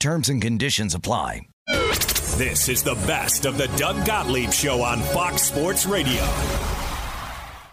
[0.00, 1.48] Terms and conditions apply.
[1.66, 6.22] This is the best of the Doug Gottlieb Show on Fox Sports Radio.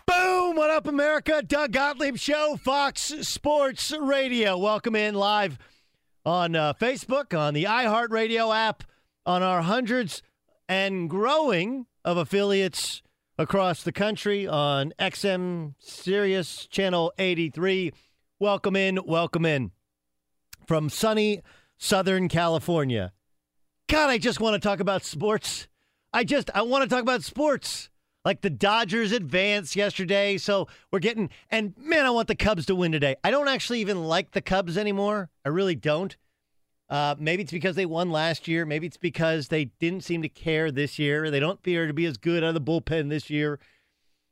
[0.07, 0.55] Boom!
[0.55, 1.43] What up, America?
[1.43, 4.57] Doug Gottlieb Show, Fox Sports Radio.
[4.57, 5.59] Welcome in live
[6.25, 8.83] on uh, Facebook, on the iHeartRadio app,
[9.27, 10.23] on our hundreds
[10.67, 13.03] and growing of affiliates
[13.37, 17.93] across the country on XM Sirius Channel 83.
[18.39, 19.69] Welcome in, welcome in.
[20.65, 21.43] From sunny
[21.77, 23.13] Southern California.
[23.87, 25.67] God, I just want to talk about sports.
[26.13, 27.89] I just I want to talk about sports.
[28.23, 32.75] Like the Dodgers advanced yesterday, so we're getting and man, I want the Cubs to
[32.75, 33.15] win today.
[33.23, 35.29] I don't actually even like the Cubs anymore.
[35.45, 36.15] I really don't.
[36.89, 38.65] Uh, maybe it's because they won last year.
[38.65, 41.29] Maybe it's because they didn't seem to care this year.
[41.29, 43.59] They don't appear to be as good out of the bullpen this year.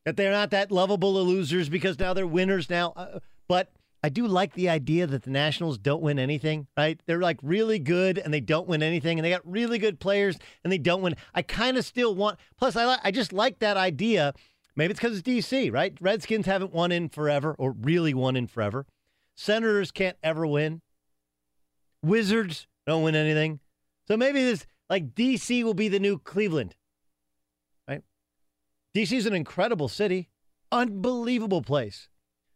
[0.06, 2.94] That they're not that lovable losers because now they're winners now.
[2.96, 3.72] Uh, but
[4.06, 7.00] I do like the idea that the Nationals don't win anything, right?
[7.06, 10.38] They're like really good and they don't win anything, and they got really good players
[10.64, 11.16] and they don't win.
[11.34, 12.38] I kind of still want.
[12.58, 14.34] Plus, I I just like that idea.
[14.76, 15.96] Maybe it's because it's DC, right?
[16.02, 18.86] Redskins haven't won in forever, or really won in forever.
[19.36, 20.82] Senators can't ever win.
[22.02, 23.60] Wizards don't win anything.
[24.08, 26.76] So maybe this, like, DC will be the new Cleveland,
[27.88, 28.02] right?
[28.96, 30.30] DC is an incredible city,
[30.72, 32.10] unbelievable place.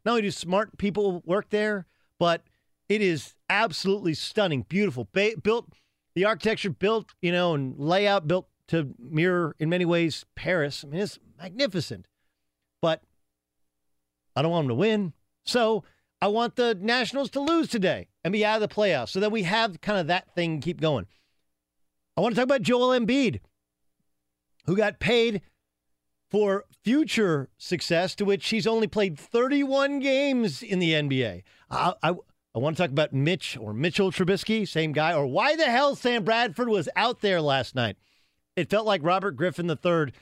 [0.08, 1.86] Not only do smart people work there,
[2.18, 2.46] but
[2.88, 5.10] it is absolutely stunning, beautiful.
[5.12, 5.68] Ba- built,
[6.16, 10.86] the architecture built, you know, and layout built to mirror in many ways Paris.
[10.86, 12.08] I mean, it's magnificent.
[12.82, 13.02] But
[14.34, 15.12] I don't want them to win.
[15.44, 15.84] So
[16.22, 19.34] I want the Nationals to lose today and be out of the playoffs so that
[19.34, 21.06] we have kind of that thing keep going.
[22.16, 23.42] I want to talk about Joel Embiid,
[24.68, 25.42] who got paid
[26.30, 31.44] for future success, to which he's only played 31 games in the NBA.
[31.70, 32.14] I, I,
[32.56, 35.96] I want to talk about Mitch or Mitchell Trubisky, same guy, or why the hell
[35.96, 37.98] Sam Bradford was out there last night.
[38.56, 40.14] It felt like Robert Griffin III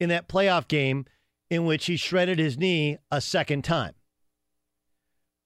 [0.00, 1.06] in that playoff game
[1.50, 3.94] in which he shredded his knee a second time.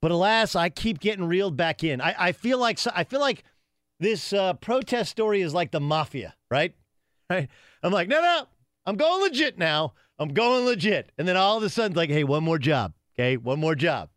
[0.01, 2.01] But alas, I keep getting reeled back in.
[2.01, 3.45] I, I feel like I feel like
[4.01, 6.75] this uh, protest story is like the mafia, right?
[7.31, 7.49] right?
[7.83, 8.47] I'm like, no, no,
[8.87, 9.95] I'm going legit now.
[10.19, 11.13] I'm going legit.
[11.19, 12.95] And then all of a sudden, like, hey, one more job.
[13.15, 14.09] Okay, one more job.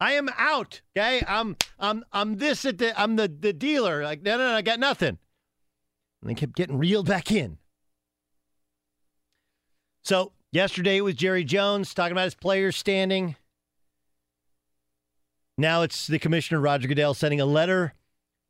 [0.00, 0.80] I am out.
[0.96, 4.02] Okay, I'm I'm I'm this at the I'm the the dealer.
[4.02, 5.18] Like, no, no, no I got nothing.
[6.20, 7.58] And they kept getting reeled back in.
[10.02, 13.36] So yesterday it was Jerry Jones talking about his players standing.
[15.56, 17.94] Now it's the commissioner Roger Goodell sending a letter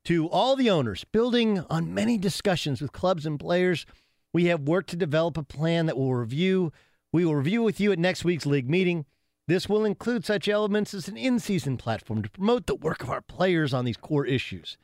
[0.06, 3.86] to all the owners, building on many discussions with clubs and players.
[4.34, 6.72] We have worked to develop a plan that will review.
[7.12, 9.06] We will review with you at next week's league meeting.
[9.46, 13.10] This will include such elements as an in season platform to promote the work of
[13.10, 14.76] our players on these core issues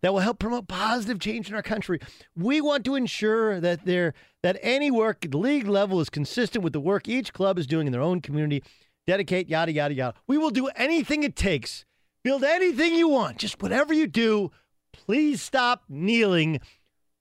[0.00, 1.98] that will help promote positive change in our country.
[2.34, 6.72] We want to ensure that there that any work at league level is consistent with
[6.72, 8.62] the work each club is doing in their own community.
[9.06, 10.14] Dedicate yada yada yada.
[10.26, 11.84] We will do anything it takes.
[12.22, 13.38] Build anything you want.
[13.38, 14.52] Just whatever you do,
[14.92, 16.60] please stop kneeling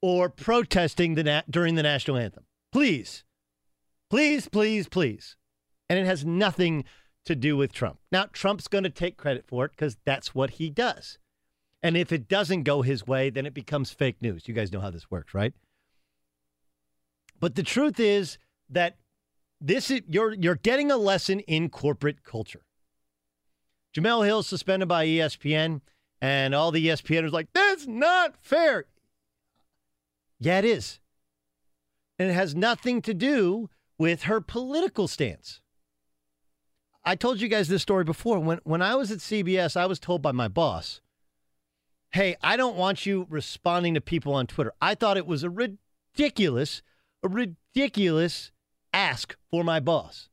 [0.05, 2.45] or protesting the na- during the national anthem.
[2.71, 3.23] Please.
[4.09, 5.35] Please, please, please
[5.89, 6.85] and it has nothing
[7.25, 7.99] to do with Trump.
[8.11, 11.17] Now, Trump's going to take credit for it because that's what he does.
[11.81, 14.47] And if it doesn't go his way, then it becomes fake news.
[14.47, 15.53] You guys know how this works, right?
[17.39, 18.37] But the truth is
[18.69, 18.97] that
[19.61, 22.61] this is you're you're getting a lesson in corporate culture.
[23.95, 25.81] Jemele Hill suspended by ESPN,
[26.21, 28.85] and all the ESPNers like that's not fair.
[30.45, 30.99] Yeah, it is,
[32.19, 35.59] and it has nothing to do with her political stance.
[37.03, 38.37] I told you guys this story before.
[38.37, 41.01] When when I was at CBS, I was told by my boss,
[42.11, 45.49] "Hey, I don't want you responding to people on Twitter." I thought it was a
[45.49, 46.83] ridiculous,
[47.23, 48.51] a ridiculous
[48.93, 50.29] ask for my boss.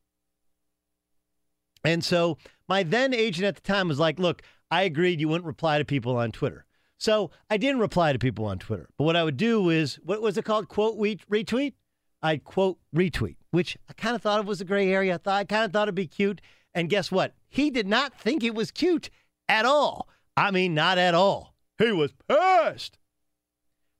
[1.83, 2.37] And so
[2.67, 5.85] my then agent at the time was like, "Look, I agreed you wouldn't reply to
[5.85, 6.67] people on Twitter."
[7.03, 8.87] So I didn't reply to people on Twitter.
[8.97, 10.69] But what I would do is, what was it called?
[10.69, 11.73] Quote retweet.
[12.21, 15.15] I'd quote retweet, which I kind of thought it was a gray area.
[15.15, 16.39] I thought I kind of thought it'd be cute.
[16.73, 17.33] And guess what?
[17.49, 19.09] He did not think it was cute
[19.49, 20.07] at all.
[20.37, 21.55] I mean, not at all.
[21.77, 22.97] He was pissed.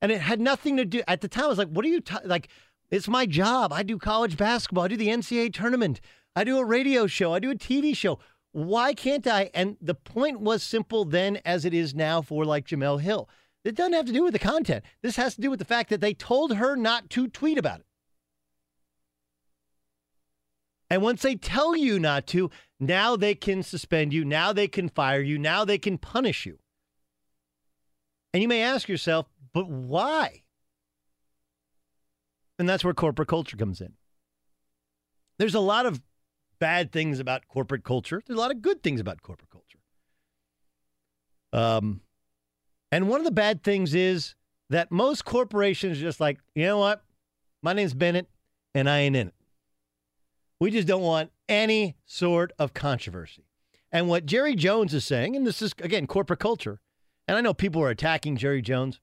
[0.00, 2.00] And it had nothing to do, at the time, I was like, what are you,
[2.00, 2.22] ta-?
[2.24, 2.48] like,
[2.90, 3.70] it's my job.
[3.70, 4.84] I do college basketball.
[4.84, 6.00] I do the NCAA tournament.
[6.34, 7.34] I do a radio show.
[7.34, 8.18] I do a TV show.
[8.54, 9.50] Why can't I?
[9.52, 13.28] And the point was simple then as it is now for like Jemele Hill.
[13.64, 14.84] It doesn't have to do with the content.
[15.02, 17.80] This has to do with the fact that they told her not to tweet about
[17.80, 17.86] it.
[20.88, 22.48] And once they tell you not to,
[22.78, 24.24] now they can suspend you.
[24.24, 25.36] Now they can fire you.
[25.36, 26.60] Now they can punish you.
[28.32, 30.44] And you may ask yourself, but why?
[32.60, 33.94] And that's where corporate culture comes in.
[35.38, 36.00] There's a lot of
[36.58, 38.22] bad things about corporate culture.
[38.26, 39.78] There's a lot of good things about corporate culture.
[41.52, 42.00] Um,
[42.90, 44.34] and one of the bad things is
[44.70, 47.02] that most corporations are just like, you know what?
[47.62, 48.28] My name's Bennett,
[48.74, 49.34] and I ain't in it.
[50.60, 53.44] We just don't want any sort of controversy.
[53.92, 56.80] And what Jerry Jones is saying, and this is, again, corporate culture,
[57.28, 59.00] and I know people are attacking Jerry Jones.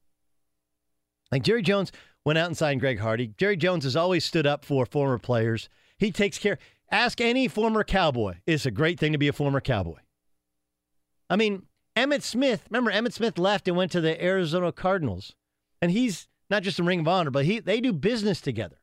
[1.32, 1.92] Like Jerry Jones
[2.26, 3.34] went out and signed Greg Hardy.
[3.38, 5.70] Jerry Jones has always stood up for former players.
[5.98, 6.58] He takes care.
[6.92, 8.36] Ask any former cowboy.
[8.46, 10.00] It's a great thing to be a former cowboy.
[11.30, 11.64] I mean,
[11.96, 15.34] Emmitt Smith, remember Emmitt Smith left and went to the Arizona Cardinals.
[15.82, 18.78] And he's not just a ring of honor, but he they do business together.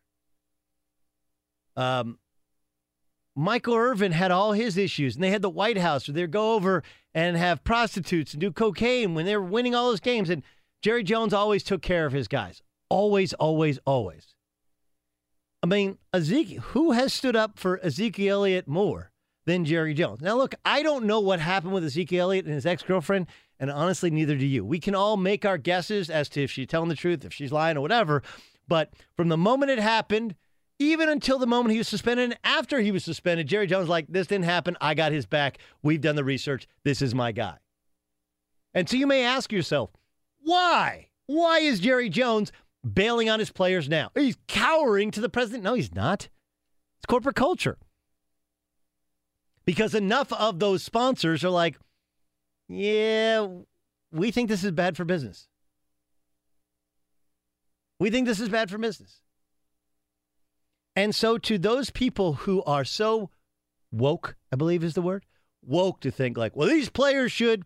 [1.77, 2.19] Um,
[3.37, 6.55] Michael Irvin had all his issues, and they had the White House where they'd go
[6.55, 6.83] over
[7.15, 10.29] and have prostitutes and do cocaine when they were winning all those games.
[10.29, 10.43] And
[10.83, 12.63] Jerry Jones always took care of his guys.
[12.89, 14.35] Always, always, always.
[15.63, 19.11] I mean, Ezekiel, who has stood up for Ezekiel Elliott more
[19.45, 20.21] than Jerry Jones?
[20.21, 23.27] Now, look, I don't know what happened with Ezekiel Elliott and his ex girlfriend,
[23.59, 24.65] and honestly, neither do you.
[24.65, 27.51] We can all make our guesses as to if she's telling the truth, if she's
[27.51, 28.23] lying, or whatever.
[28.69, 30.37] But from the moment it happened,
[30.79, 32.25] even until the moment he was suspended.
[32.25, 34.77] And after he was suspended, Jerry Jones was like, this didn't happen.
[34.81, 35.59] I got his back.
[35.83, 36.69] We've done the research.
[36.85, 37.57] This is my guy.
[38.75, 39.91] And so you may ask yourself,
[40.41, 41.09] why?
[41.27, 42.53] Why is Jerry Jones
[42.85, 44.11] bailing on his players now?
[44.15, 45.65] He's cowering to the president.
[45.65, 46.29] No, he's not.
[46.99, 47.79] It's corporate culture.
[49.65, 51.77] Because enough of those sponsors are like,
[52.69, 53.47] yeah,
[54.11, 55.49] we think this is bad for business.
[58.01, 59.23] We think this is bad for business.
[60.95, 63.31] And so, to those people who are so
[63.93, 65.25] woke, I believe is the word,
[65.63, 67.65] woke to think like, well, these players should.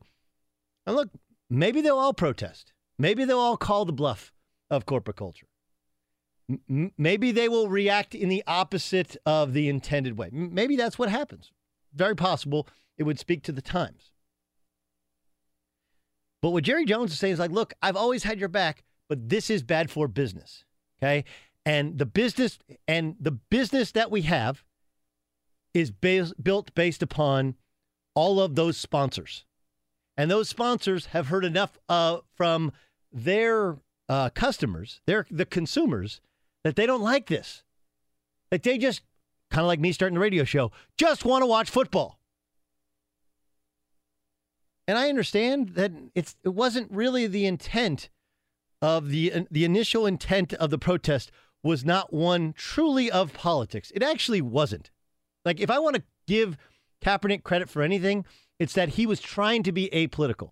[0.86, 1.10] And look,
[1.48, 2.72] maybe they'll all protest.
[2.98, 4.31] Maybe they'll all call the bluff
[4.72, 5.46] of corporate culture.
[6.98, 10.30] Maybe they will react in the opposite of the intended way.
[10.32, 11.52] Maybe that's what happens.
[11.94, 12.66] Very possible
[12.98, 14.10] it would speak to the times.
[16.40, 19.28] But what Jerry Jones is saying is like, look, I've always had your back, but
[19.28, 20.64] this is bad for business.
[20.98, 21.24] Okay.
[21.64, 24.64] And the business and the business that we have
[25.72, 27.54] is built based upon
[28.14, 29.44] all of those sponsors.
[30.16, 32.72] And those sponsors have heard enough uh, from
[33.12, 36.20] their uh, customers, their the consumers,
[36.64, 37.62] that they don't like this.
[38.50, 39.02] That they just
[39.50, 42.18] kind of like me starting the radio show, just want to watch football.
[44.88, 48.08] And I understand that it's it wasn't really the intent
[48.80, 51.30] of the the initial intent of the protest
[51.62, 53.92] was not one truly of politics.
[53.94, 54.90] It actually wasn't.
[55.44, 56.56] Like if I want to give
[57.04, 58.24] Kaepernick credit for anything,
[58.58, 60.50] it's that he was trying to be apolitical.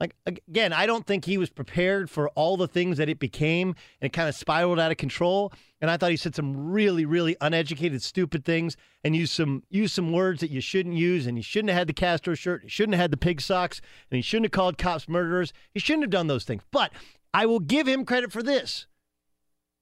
[0.00, 3.68] Like again, I don't think he was prepared for all the things that it became
[4.00, 5.52] and it kind of spiraled out of control.
[5.82, 9.94] And I thought he said some really, really uneducated, stupid things and used some used
[9.94, 11.26] some words that you shouldn't use.
[11.26, 13.82] And he shouldn't have had the Castro shirt, he shouldn't have had the pig socks,
[14.10, 15.52] and he shouldn't have called cops murderers.
[15.74, 16.62] He shouldn't have done those things.
[16.70, 16.92] But
[17.34, 18.86] I will give him credit for this.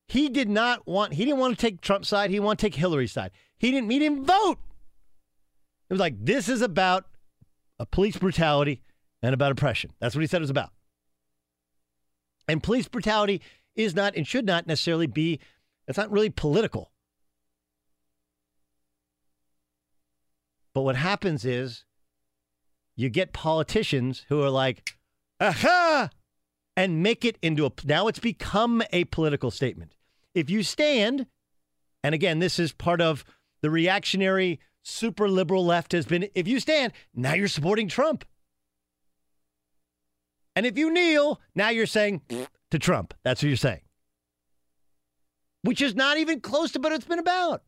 [0.09, 2.75] He did not want he didn't want to take Trump's side, he wanted to take
[2.75, 3.31] Hillary's side.
[3.57, 4.59] He didn't he didn't vote.
[5.89, 7.05] It was like this is about
[7.79, 8.83] a police brutality
[9.23, 9.91] and about oppression.
[10.01, 10.71] That's what he said it was about.
[12.47, 13.43] And police brutality
[13.77, 15.41] is not and should not necessarily be,
[15.87, 16.93] it's not really political.
[20.75, 21.85] But what happens is
[22.97, 24.97] you get politicians who are like,
[25.41, 26.11] aha,
[26.77, 29.95] and make it into a, now it's become a political statement.
[30.35, 31.27] If you stand,
[32.03, 33.25] and again, this is part of
[33.61, 38.25] the reactionary super liberal left has been, if you stand, now you're supporting Trump.
[40.59, 42.21] And if you kneel, now you're saying
[42.73, 43.15] to Trump.
[43.23, 43.83] That's what you're saying.
[45.63, 47.63] Which is not even close to what it's been about.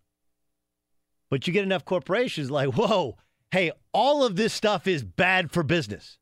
[1.31, 3.17] But you get enough corporations like, whoa,
[3.53, 6.19] hey, all of this stuff is bad for business.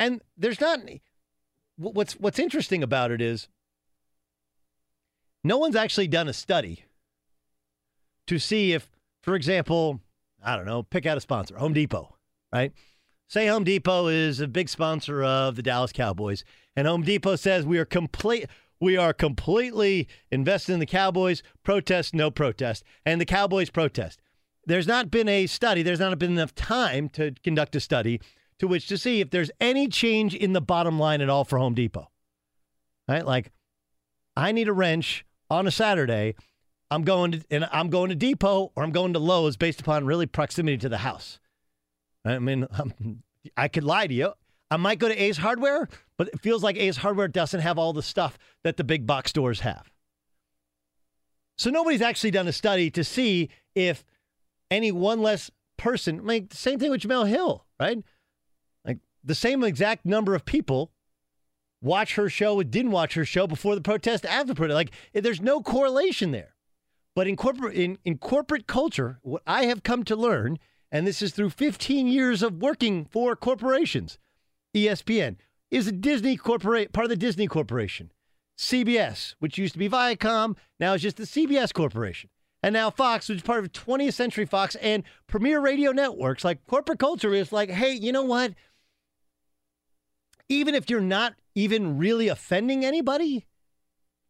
[0.00, 0.80] And there's not
[1.76, 3.46] what's what's interesting about it is
[5.44, 6.86] no one's actually done a study
[8.26, 8.90] to see if,
[9.22, 10.00] for example,
[10.44, 12.16] I don't know, pick out a sponsor, Home Depot,
[12.52, 12.72] right?
[13.32, 16.44] Say Home Depot is a big sponsor of the Dallas Cowboys,
[16.76, 18.44] and Home Depot says we are complete
[18.78, 21.42] we are completely invested in the Cowboys.
[21.62, 24.20] Protest, no protest, and the Cowboys protest.
[24.66, 25.82] There's not been a study.
[25.82, 28.20] There's not been enough time to conduct a study
[28.58, 31.58] to which to see if there's any change in the bottom line at all for
[31.58, 32.10] Home Depot.
[33.08, 33.24] Right?
[33.24, 33.50] Like,
[34.36, 36.34] I need a wrench on a Saturday.
[36.90, 40.04] I'm going to and I'm going to Depot or I'm going to Lowe's based upon
[40.04, 41.38] really proximity to the house.
[42.24, 43.22] I mean, um,
[43.56, 44.32] I could lie to you.
[44.70, 47.92] I might go to Ace Hardware, but it feels like Ace Hardware doesn't have all
[47.92, 49.90] the stuff that the big box stores have.
[51.58, 54.04] So nobody's actually done a study to see if
[54.70, 57.98] any one less person, mean, same thing with Jemele Hill, right?
[58.84, 60.90] Like the same exact number of people
[61.82, 64.74] watch her show didn't watch her show before the protest, after protest.
[64.74, 66.54] Like there's no correlation there.
[67.14, 70.58] But in corporate in, in corporate culture, what I have come to learn
[70.92, 74.18] and this is through 15 years of working for corporations.
[74.76, 75.36] ESPN
[75.70, 78.12] is a Disney corporate part of the Disney Corporation.
[78.58, 82.28] CBS, which used to be Viacom, now is just the CBS Corporation.
[82.62, 86.44] And now Fox, which is part of 20th Century Fox and Premier Radio Networks.
[86.44, 88.52] Like corporate culture is like, hey, you know what?
[90.48, 93.46] Even if you're not even really offending anybody,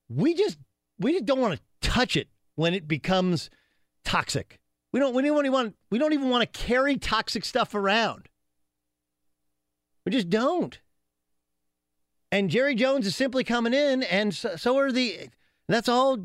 [0.09, 0.59] we just
[0.99, 3.50] we just don't want to touch it when it becomes
[4.04, 4.61] toxic.
[4.92, 5.14] We don't.
[5.14, 5.76] We don't even want.
[5.90, 8.28] We don't even want to carry toxic stuff around.
[10.04, 10.78] We just don't.
[12.30, 15.28] And Jerry Jones is simply coming in, and so, so are the.
[15.68, 16.18] That's all.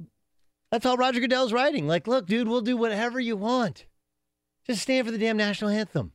[0.71, 1.87] That's all Roger Goodell's writing.
[1.87, 3.85] Like, look, dude, we'll do whatever you want.
[4.65, 6.11] Just stand for the damn national anthem.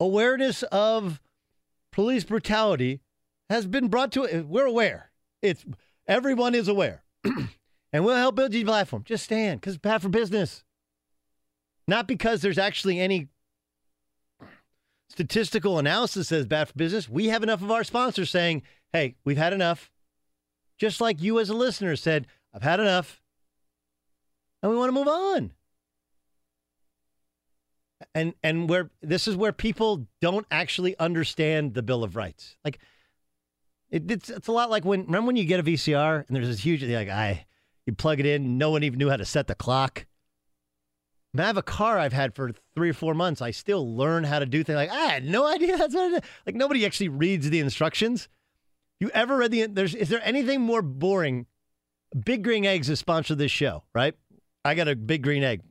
[0.00, 1.20] Awareness of
[1.92, 3.00] police brutality
[3.50, 4.46] has been brought to it.
[4.46, 5.10] We're aware.
[5.42, 5.66] It's
[6.08, 9.04] everyone is aware, and we'll help build your platform.
[9.04, 10.64] Just stand, because bad for business.
[11.86, 13.28] Not because there's actually any
[15.08, 17.08] statistical analysis says bad for business.
[17.08, 18.62] We have enough of our sponsors saying,
[18.92, 19.90] hey, we've had enough.
[20.78, 23.20] Just like you as a listener said, I've had enough.
[24.62, 25.52] And we want to move on.
[28.14, 32.56] And and where this is where people don't actually understand the Bill of Rights.
[32.64, 32.78] Like
[33.90, 36.48] it, it's it's a lot like when remember when you get a VCR and there's
[36.48, 37.46] this huge like I
[37.86, 40.06] you plug it in, no one even knew how to set the clock.
[41.40, 43.40] I have a car I've had for three or four months.
[43.40, 46.24] I still learn how to do things like I had no idea that's what it
[46.24, 46.30] is.
[46.46, 48.28] Like nobody actually reads the instructions.
[49.00, 49.66] You ever read the?
[49.66, 51.46] There's is there anything more boring?
[52.24, 54.14] Big Green Eggs is sponsored this show, right?
[54.64, 55.62] I got a big green egg.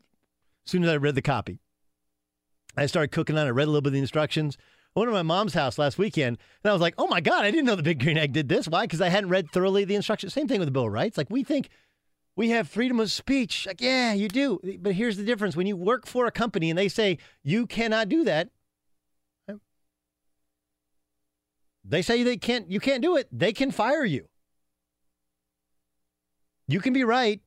[0.66, 1.60] As soon as I read the copy,
[2.76, 3.52] I started cooking on it.
[3.52, 4.58] Read a little bit of the instructions.
[4.96, 7.46] I went to my mom's house last weekend, and I was like, "Oh my god,
[7.46, 8.84] I didn't know the Big Green Egg did this." Why?
[8.84, 10.34] Because I hadn't read thoroughly the instructions.
[10.34, 11.18] Same thing with the Bill of Rights.
[11.18, 11.70] Like we think
[12.36, 13.68] we have freedom of speech.
[13.68, 14.60] Like, yeah, you do.
[14.80, 18.10] But here's the difference: when you work for a company and they say you cannot
[18.10, 18.50] do that,
[21.84, 22.70] they say they can't.
[22.70, 23.28] You can't do it.
[23.32, 24.28] They can fire you.
[26.68, 27.42] You can be right.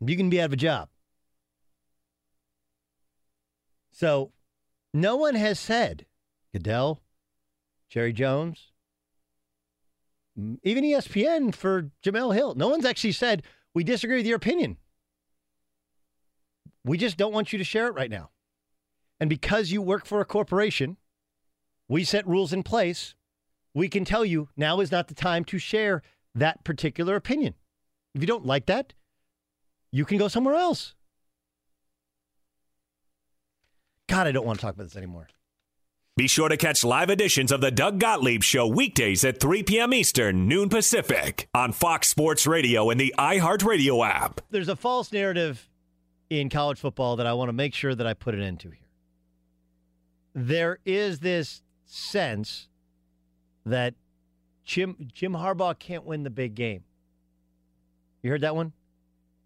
[0.00, 0.88] You can be out of a job.
[3.90, 4.32] So,
[4.92, 6.06] no one has said
[6.52, 7.00] Goodell,
[7.88, 8.72] Jerry Jones,
[10.62, 12.54] even ESPN for Jemele Hill.
[12.54, 13.42] No one's actually said
[13.74, 14.78] we disagree with your opinion.
[16.84, 18.30] We just don't want you to share it right now.
[19.20, 20.96] And because you work for a corporation,
[21.88, 23.14] we set rules in place.
[23.74, 26.02] We can tell you now is not the time to share
[26.34, 27.54] that particular opinion.
[28.14, 28.92] If you don't like that,
[29.90, 30.94] you can go somewhere else.
[34.08, 35.28] God, I don't want to talk about this anymore.
[36.16, 39.92] Be sure to catch live editions of the Doug Gottlieb Show weekdays at 3 p.m.
[39.92, 44.40] Eastern, noon Pacific, on Fox Sports Radio and the iHeartRadio app.
[44.48, 45.68] There's a false narrative
[46.30, 48.68] in college football that I want to make sure that I put an end to
[48.68, 48.78] here.
[50.36, 52.68] There is this sense
[53.66, 53.94] that
[54.64, 56.84] Jim Jim Harbaugh can't win the big game.
[58.22, 58.72] You heard that one?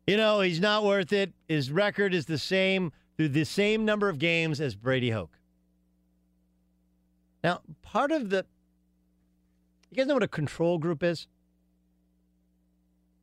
[0.06, 1.32] You know, he's not worth it.
[1.48, 5.37] His record is the same through the same number of games as Brady Hoke.
[7.44, 8.44] Now, part of the
[9.90, 11.26] you guys know what a control group is?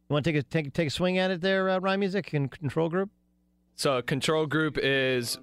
[0.09, 2.33] You want to take a take, take a swing at it there, uh, Rhyme Music
[2.33, 3.09] and control group?
[3.75, 5.37] So a control group is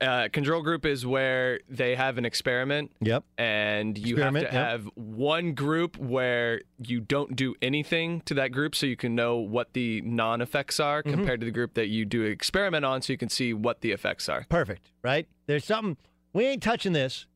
[0.00, 2.92] uh, control group is where they have an experiment.
[3.00, 3.24] Yep.
[3.38, 4.68] And you Experiment, have to yep.
[4.70, 9.36] have one group where you don't do anything to that group so you can know
[9.36, 11.10] what the non effects are Mm-hmm.
[11.10, 13.92] compared to the group that you do experiment on so you can see what the
[13.92, 14.44] effects are.
[14.48, 15.26] Perfect, right?
[15.46, 15.96] There's something
[16.36, 17.26] we ain't touching this,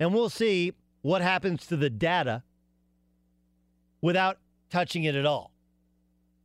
[0.00, 0.72] and we'll see
[1.02, 2.42] what happens to the data
[4.00, 4.38] without
[4.70, 5.52] touching it at all.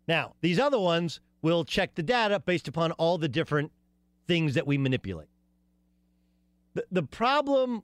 [0.06, 3.72] Now, these other ones will check the data based upon all the different
[4.28, 5.30] things that we manipulate.
[6.74, 7.84] The, the problem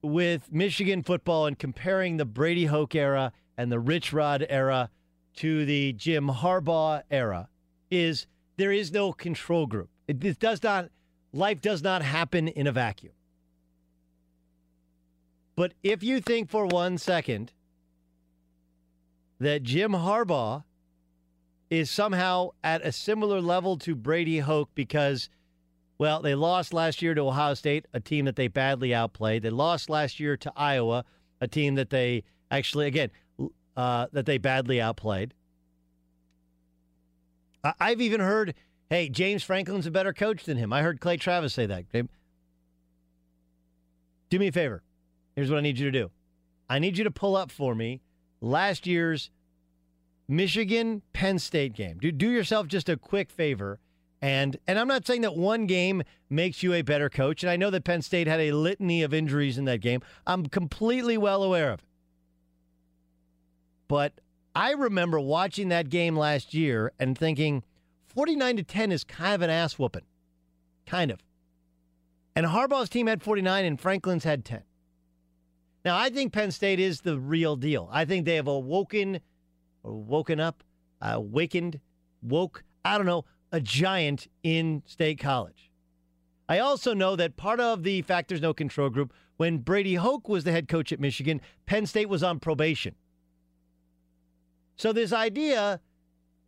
[0.00, 4.90] with Michigan football and comparing the Brady Hoke era and the Rich Rod era
[5.38, 7.48] to the Jim Harbaugh era
[7.90, 9.90] is there is no control group.
[10.06, 10.90] It, this does not
[11.32, 13.12] life does not happen in a vacuum.
[15.56, 17.52] But if you think for one second
[19.38, 20.64] that Jim Harbaugh
[21.68, 25.28] is somehow at a similar level to Brady Hoke because,
[25.98, 29.42] well, they lost last year to Ohio State, a team that they badly outplayed.
[29.42, 31.04] They lost last year to Iowa,
[31.40, 33.10] a team that they actually, again,
[33.76, 35.34] uh, that they badly outplayed.
[37.80, 38.54] I've even heard,
[38.92, 40.70] hey, James Franklin's a better coach than him.
[40.70, 41.86] I heard Clay Travis say that.
[44.28, 44.82] Do me a favor.
[45.34, 46.10] Here's what I need you to do.
[46.68, 48.02] I need you to pull up for me
[48.42, 49.30] last year's
[50.28, 52.00] Michigan Penn State game.
[52.00, 53.80] Do do yourself just a quick favor.
[54.20, 57.42] And and I'm not saying that one game makes you a better coach.
[57.42, 60.02] And I know that Penn State had a litany of injuries in that game.
[60.26, 61.86] I'm completely well aware of it.
[63.88, 64.20] But
[64.54, 67.62] I remember watching that game last year and thinking
[68.14, 70.02] 49 to 10 is kind of an ass whooping.
[70.86, 71.20] Kind of.
[72.34, 74.62] And Harbaugh's team had 49 and Franklin's had 10.
[75.84, 77.88] Now, I think Penn State is the real deal.
[77.90, 79.20] I think they have awoken,
[79.82, 80.62] or woken up,
[81.00, 85.70] uh, woke, I don't know, a giant in State College.
[86.48, 90.28] I also know that part of the fact there's no control group, when Brady Hoke
[90.28, 92.94] was the head coach at Michigan, Penn State was on probation.
[94.76, 95.80] So this idea,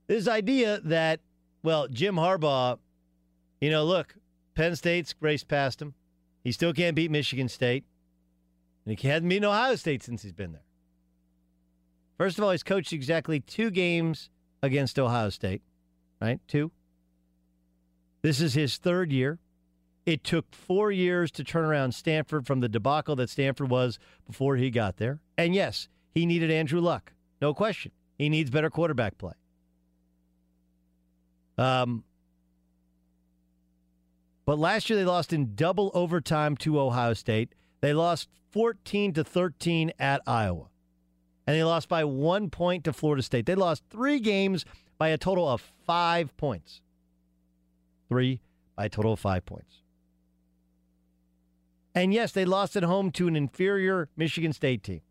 [0.06, 1.20] this idea that,
[1.64, 2.78] well, Jim Harbaugh,
[3.60, 4.14] you know, look,
[4.54, 5.94] Penn State's raced past him.
[6.44, 7.84] He still can't beat Michigan State.
[8.84, 10.66] And he hasn't beaten Ohio State since he's been there.
[12.18, 14.28] First of all, he's coached exactly two games
[14.62, 15.62] against Ohio State,
[16.20, 16.38] right?
[16.46, 16.70] Two.
[18.20, 19.38] This is his third year.
[20.04, 24.56] It took four years to turn around Stanford from the debacle that Stanford was before
[24.56, 25.20] he got there.
[25.38, 27.14] And yes, he needed Andrew Luck.
[27.40, 27.90] No question.
[28.18, 29.32] He needs better quarterback play.
[31.56, 32.04] Um,
[34.46, 37.54] but last year they lost in double overtime to Ohio State.
[37.80, 40.68] They lost 14 to 13 at Iowa.
[41.46, 43.46] And they lost by one point to Florida State.
[43.46, 44.64] They lost three games
[44.98, 46.80] by a total of five points.
[48.08, 48.40] Three
[48.76, 49.82] by a total of five points.
[51.94, 55.02] And yes, they lost at home to an inferior Michigan State team.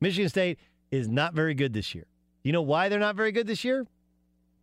[0.00, 0.58] Michigan State
[0.90, 2.06] is not very good this year.
[2.42, 3.86] You know why they're not very good this year?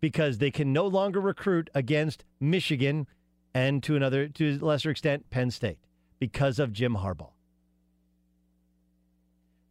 [0.01, 3.07] Because they can no longer recruit against Michigan
[3.53, 5.79] and to another, to a lesser extent, Penn State
[6.19, 7.31] because of Jim Harbaugh.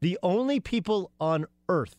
[0.00, 1.96] The only people on earth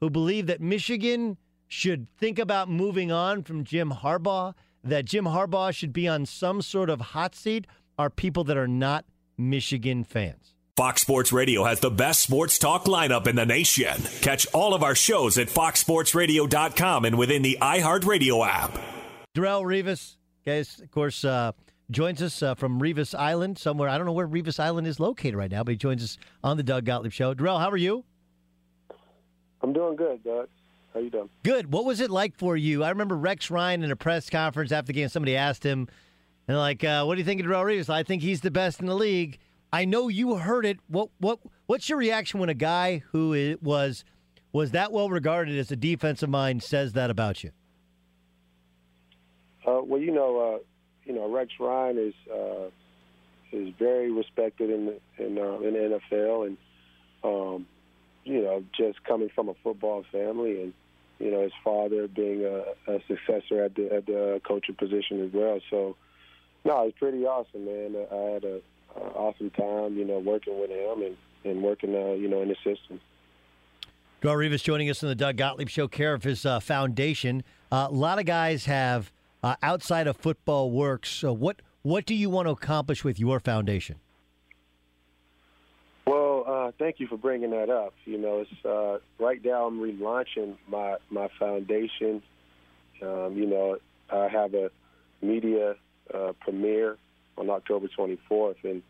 [0.00, 1.36] who believe that Michigan
[1.68, 6.62] should think about moving on from Jim Harbaugh, that Jim Harbaugh should be on some
[6.62, 7.66] sort of hot seat,
[7.98, 9.04] are people that are not
[9.38, 10.55] Michigan fans.
[10.76, 13.96] Fox Sports Radio has the best sports talk lineup in the nation.
[14.20, 18.78] Catch all of our shows at foxsportsradio.com and within the iHeartRadio app.
[19.34, 21.52] Darrelle Revis, guys, of course, uh,
[21.90, 23.88] joins us uh, from Revis Island, somewhere.
[23.88, 26.58] I don't know where Revis Island is located right now, but he joins us on
[26.58, 27.32] the Doug Gottlieb Show.
[27.32, 28.04] Darrelle, how are you?
[29.62, 30.48] I'm doing good, Doug.
[30.92, 31.30] How you doing?
[31.42, 31.72] Good.
[31.72, 32.84] What was it like for you?
[32.84, 35.08] I remember Rex Ryan in a press conference after the game.
[35.08, 35.88] Somebody asked him,
[36.46, 38.80] and like, uh, "What do you think of Darrelle Revis?" I think he's the best
[38.80, 39.38] in the league.
[39.72, 40.78] I know you heard it.
[40.88, 44.04] What what what's your reaction when a guy who was
[44.52, 47.50] was that well regarded as a defensive mind says that about you?
[49.66, 50.58] Uh, well, you know, uh,
[51.04, 52.70] you know, Rex Ryan is uh,
[53.52, 56.56] is very respected in the, in uh, in the NFL, and
[57.24, 57.66] um,
[58.24, 60.72] you know, just coming from a football family, and
[61.18, 65.32] you know, his father being a, a successor at the at the coaching position as
[65.32, 65.60] well.
[65.70, 65.96] So,
[66.64, 67.96] no, it's pretty awesome, man.
[68.10, 68.60] I had a,
[68.96, 72.48] a awesome time, you know, working with him and and working, uh, you know, in
[72.48, 73.00] the system.
[74.22, 77.44] Darrelle Revis joining us in the Doug Gottlieb Show, care of his uh, foundation.
[77.70, 81.10] Uh, a lot of guys have uh, outside of football works.
[81.10, 83.96] So what what do you want to accomplish with your foundation?
[86.06, 87.94] Well, uh, thank you for bringing that up.
[88.04, 92.22] You know, it's uh, right now I'm relaunching my my foundation.
[93.02, 93.78] Um, you know,
[94.10, 94.70] I have a
[95.20, 95.74] media
[96.12, 96.96] uh, premiere
[97.36, 98.82] on October 24th, and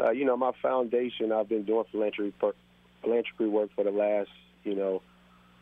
[0.00, 1.32] uh, you know, my foundation.
[1.32, 2.34] I've been doing philanthropy
[3.02, 4.30] philanthropy work for the last
[4.64, 5.02] you know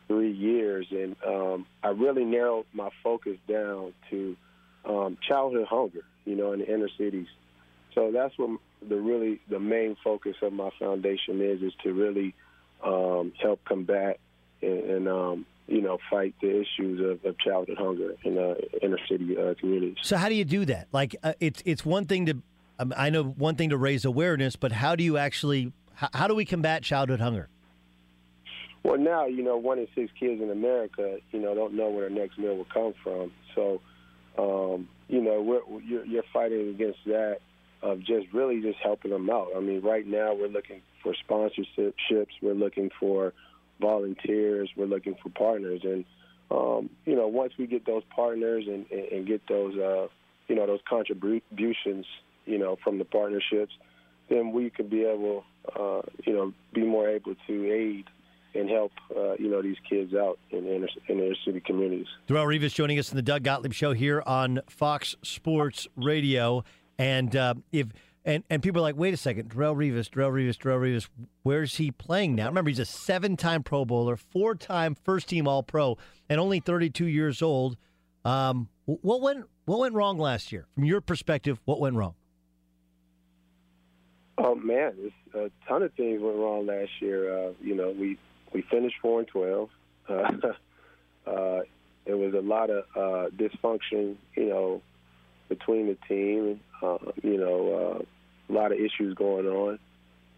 [0.07, 4.37] three years, and um, I really narrowed my focus down to
[4.85, 6.03] um, childhood hunger.
[6.25, 7.27] You know, in the inner cities.
[7.95, 12.35] So that's what the really the main focus of my foundation is is to really
[12.83, 14.19] um, help combat
[14.61, 18.99] and, and um, you know fight the issues of, of childhood hunger in uh, inner
[19.09, 19.97] city uh, communities.
[20.01, 20.87] So how do you do that?
[20.91, 22.41] Like uh, it's it's one thing to
[22.79, 26.27] um, I know one thing to raise awareness, but how do you actually how, how
[26.27, 27.49] do we combat childhood hunger?
[28.83, 32.09] Well, now you know one in six kids in America, you know, don't know where
[32.09, 33.31] their next meal will come from.
[33.53, 33.81] So,
[34.37, 37.39] um, you know, we're, you're, you're fighting against that
[37.81, 39.49] of just really just helping them out.
[39.55, 43.33] I mean, right now we're looking for sponsorships, we're looking for
[43.79, 46.05] volunteers, we're looking for partners, and
[46.49, 50.07] um, you know, once we get those partners and, and, and get those, uh,
[50.47, 52.05] you know, those contributions,
[52.45, 53.73] you know, from the partnerships,
[54.29, 55.43] then we could be able,
[55.77, 58.05] uh, you know, be more able to aid
[58.55, 62.07] and help, uh, you know, these kids out in inner, in inner city communities.
[62.27, 66.63] Darrelle Revis joining us in the Doug Gottlieb Show here on Fox Sports Radio.
[66.97, 67.87] And uh, if
[68.27, 71.07] and, and people are like, wait a second, Darrelle Revis, Darrelle Revis, Darrelle Revis,
[71.43, 72.47] where's he playing now?
[72.47, 77.77] Remember, he's a seven-time Pro Bowler, four-time first-team All-Pro, and only 32 years old.
[78.25, 81.61] Um, what went what went wrong last year, from your perspective?
[81.63, 82.15] What went wrong?
[84.37, 84.93] Oh man,
[85.33, 87.47] a ton of things went wrong last year.
[87.47, 88.17] Uh, you know, we
[88.53, 89.69] we finished four and twelve.
[90.09, 91.61] Uh, uh,
[92.05, 94.15] it was a lot of uh, dysfunction.
[94.35, 94.81] You know,
[95.49, 96.59] between the team.
[96.81, 98.03] Uh, you know, uh,
[98.49, 99.79] a lot of issues going on,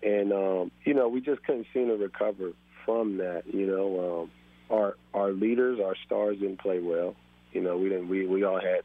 [0.02, 2.52] and um, you know, we just couldn't seem to recover
[2.86, 3.44] from that.
[3.52, 4.32] You know, um,
[4.76, 7.16] our our leaders, our stars didn't play well.
[7.52, 8.10] You know, we didn't.
[8.10, 8.82] We we all had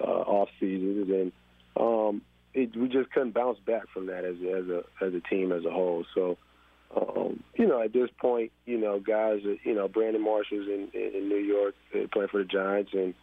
[0.00, 1.32] uh, off seasons, and
[1.76, 2.22] um,
[2.54, 5.64] it, we just couldn't bounce back from that as as a as a team as
[5.64, 6.04] a whole.
[6.14, 6.36] So.
[6.92, 11.28] Um, you know, at this point, you know, guys, you know, Brandon Marshall's in, in,
[11.28, 11.76] New York
[12.10, 13.14] playing for the Giants, and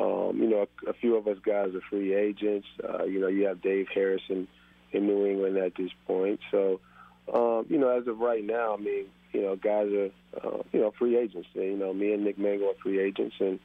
[0.00, 2.66] um, you know, a, a few of us guys are free agents.
[2.82, 4.48] Uh, you know, you have Dave Harrison
[4.92, 6.40] in New England at this point.
[6.50, 6.80] So,
[7.32, 10.10] um, you know, as of right now, I mean, you know, guys are,
[10.42, 11.48] uh, you know, free agents.
[11.54, 13.58] You know, me and Nick Mangold are free agents, and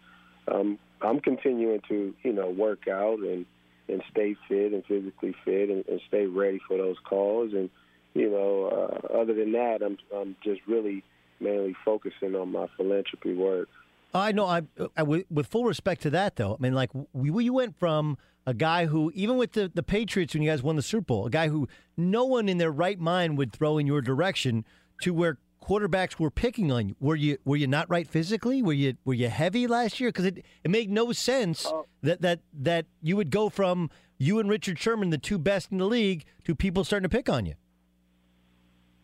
[0.47, 3.45] um, I'm continuing to, you know, work out and
[3.89, 7.53] and stay fit and physically fit and, and stay ready for those calls.
[7.53, 7.69] And
[8.13, 11.03] you know, uh, other than that, I'm I'm just really
[11.39, 13.69] mainly focusing on my philanthropy work.
[14.13, 14.45] I know.
[14.45, 14.61] I,
[14.95, 16.55] I, with full respect to that, though.
[16.55, 20.33] I mean, like we, we went from a guy who, even with the the Patriots
[20.33, 22.97] when you guys won the Super Bowl, a guy who no one in their right
[22.97, 24.65] mind would throw in your direction,
[25.01, 26.95] to where quarterbacks were picking on you.
[27.01, 28.63] Were you were you not right physically?
[28.63, 30.09] Were you were you heavy last year?
[30.09, 31.85] Because it, it made no sense oh.
[32.01, 35.77] that that that you would go from you and Richard Sherman, the two best in
[35.77, 37.55] the league, to people starting to pick on you.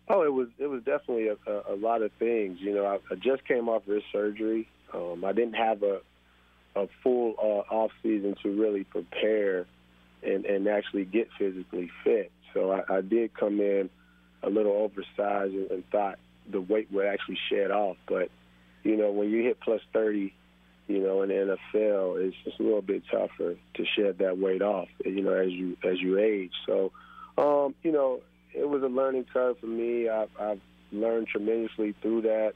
[0.08, 2.60] Oh, it was it was definitely a, a, a lot of things.
[2.62, 4.70] You know, I, I just came off wrist surgery.
[4.94, 6.00] Um, I didn't have a
[6.76, 9.66] a full uh, off season to really prepare
[10.24, 12.32] and and actually get physically fit.
[12.54, 13.90] So I, I did come in
[14.42, 18.30] a little oversized and, and thought the weight would actually shed off, but
[18.84, 20.34] you know when you hit plus 30
[20.88, 24.62] you know, in the NFL, it's just a little bit tougher to shed that weight
[24.62, 26.52] off, you know, as you as you age.
[26.66, 26.92] So,
[27.38, 28.20] um, you know,
[28.54, 30.10] it was a learning curve for me.
[30.10, 30.60] I've, I've
[30.92, 32.54] learned tremendously through that,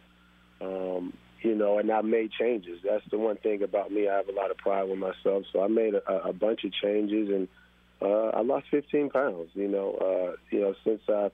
[0.61, 2.79] um, you know, and I've made changes.
[2.83, 4.07] That's the one thing about me.
[4.07, 6.71] I have a lot of pride with myself, so I made a, a bunch of
[6.73, 7.47] changes, and
[8.01, 9.49] uh, I lost 15 pounds.
[9.53, 11.31] You know, uh, you know, since I've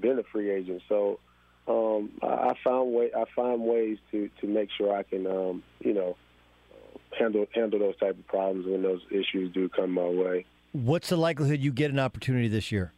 [0.00, 0.82] been a free agent.
[0.88, 1.18] So
[1.68, 5.62] um, I, I found way I find ways to to make sure I can, um,
[5.80, 6.16] you know
[7.18, 10.44] handle handle those type of problems when those issues do come my way.
[10.72, 12.92] What's the likelihood you get an opportunity this year?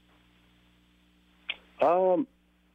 [1.81, 2.27] Um,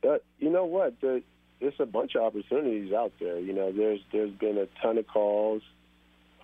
[0.07, 0.99] uh, you know what?
[1.01, 1.21] The,
[1.63, 3.39] there's a bunch of opportunities out there.
[3.39, 5.61] You know, there's there's been a ton of calls.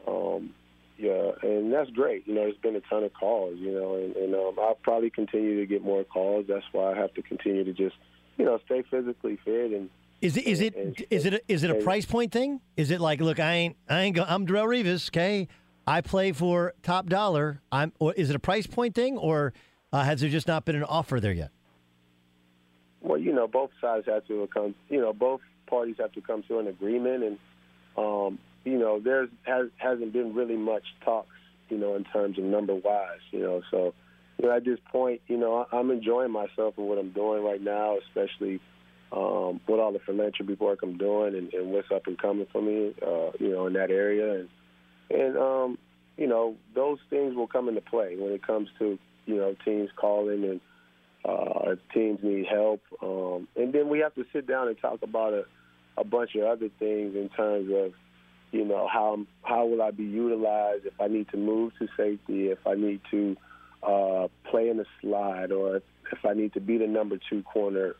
[0.08, 0.54] Um,
[0.98, 2.28] yeah, and that's great.
[2.28, 3.58] You know, there's been a ton of calls.
[3.60, 6.46] You know, and, and um, I'll probably continue to get more calls.
[6.48, 7.96] That's why I have to continue to just,
[8.38, 9.90] you know, stay physically fit and
[10.22, 10.76] is it is it
[11.10, 12.60] is it is it a price point thing?
[12.76, 15.48] Is it like, look, I ain't I ain't go, I'm Darrelle Revis, okay?
[15.88, 17.62] I play for top dollar.
[17.72, 17.94] I'm.
[18.00, 19.54] Or is it a price point thing, or
[19.94, 21.52] uh, has there just not been an offer there yet?
[23.02, 24.76] Well, you know, both sides have to come.
[24.90, 27.38] You know, both parties have to come to an agreement, and
[27.98, 31.30] um, you know, there's has hasn't been really much talks.
[31.70, 33.20] You know, in terms of number wise.
[33.32, 33.94] You know, so
[34.40, 37.62] you know, at this point, you know, I'm enjoying myself and what I'm doing right
[37.62, 38.60] now, especially
[39.12, 42.62] um, with all the philanthropy work I'm doing and, and what's up and coming for
[42.62, 44.40] me, uh, you know, in that area.
[44.40, 44.50] And,
[45.10, 45.78] and um,
[46.18, 49.90] you know, those things will come into play when it comes to, you know, teams
[49.96, 50.62] calling and
[51.26, 52.82] uh, if teams need help.
[53.02, 55.46] Um, and then we have to sit down and talk about a,
[55.98, 57.94] a bunch of other things in terms of,
[58.52, 62.48] you know, how how will I be utilized if I need to move to safety,
[62.48, 63.38] if I need to
[63.84, 65.84] uh, play in the slide, or if,
[66.26, 67.96] I need to be the number two corner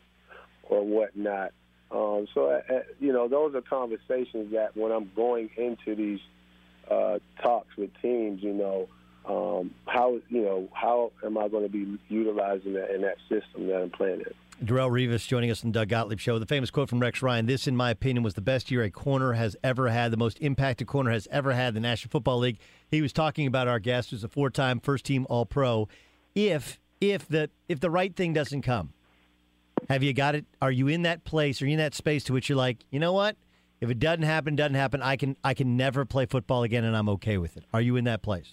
[0.64, 1.52] or whatnot.
[1.92, 6.20] Um, so, uh, uh, you know, those are conversations that when I'm going into these
[6.90, 8.88] uh, talks with teams, you know,
[9.26, 13.66] um, how you know how am I going to be utilizing that in that system
[13.68, 14.66] that I'm playing in.
[14.66, 16.38] Darrelle Revis joining us in Doug Gottlieb Show.
[16.38, 18.90] The famous quote from Rex Ryan This, in my opinion, was the best year a
[18.90, 22.58] corner has ever had, the most impacted corner has ever had the National Football League.
[22.90, 25.88] He was talking about our guest, who's a four time first team All Pro.
[26.34, 28.92] If if the if the right thing doesn't come,
[29.88, 30.44] have you got it?
[30.60, 31.62] Are you in that place?
[31.62, 33.36] Are you in that space to which you're like, you know what?
[33.80, 35.00] If it doesn't happen, doesn't happen.
[35.02, 37.64] I can I can never play football again, and I'm okay with it.
[37.72, 38.52] Are you in that place?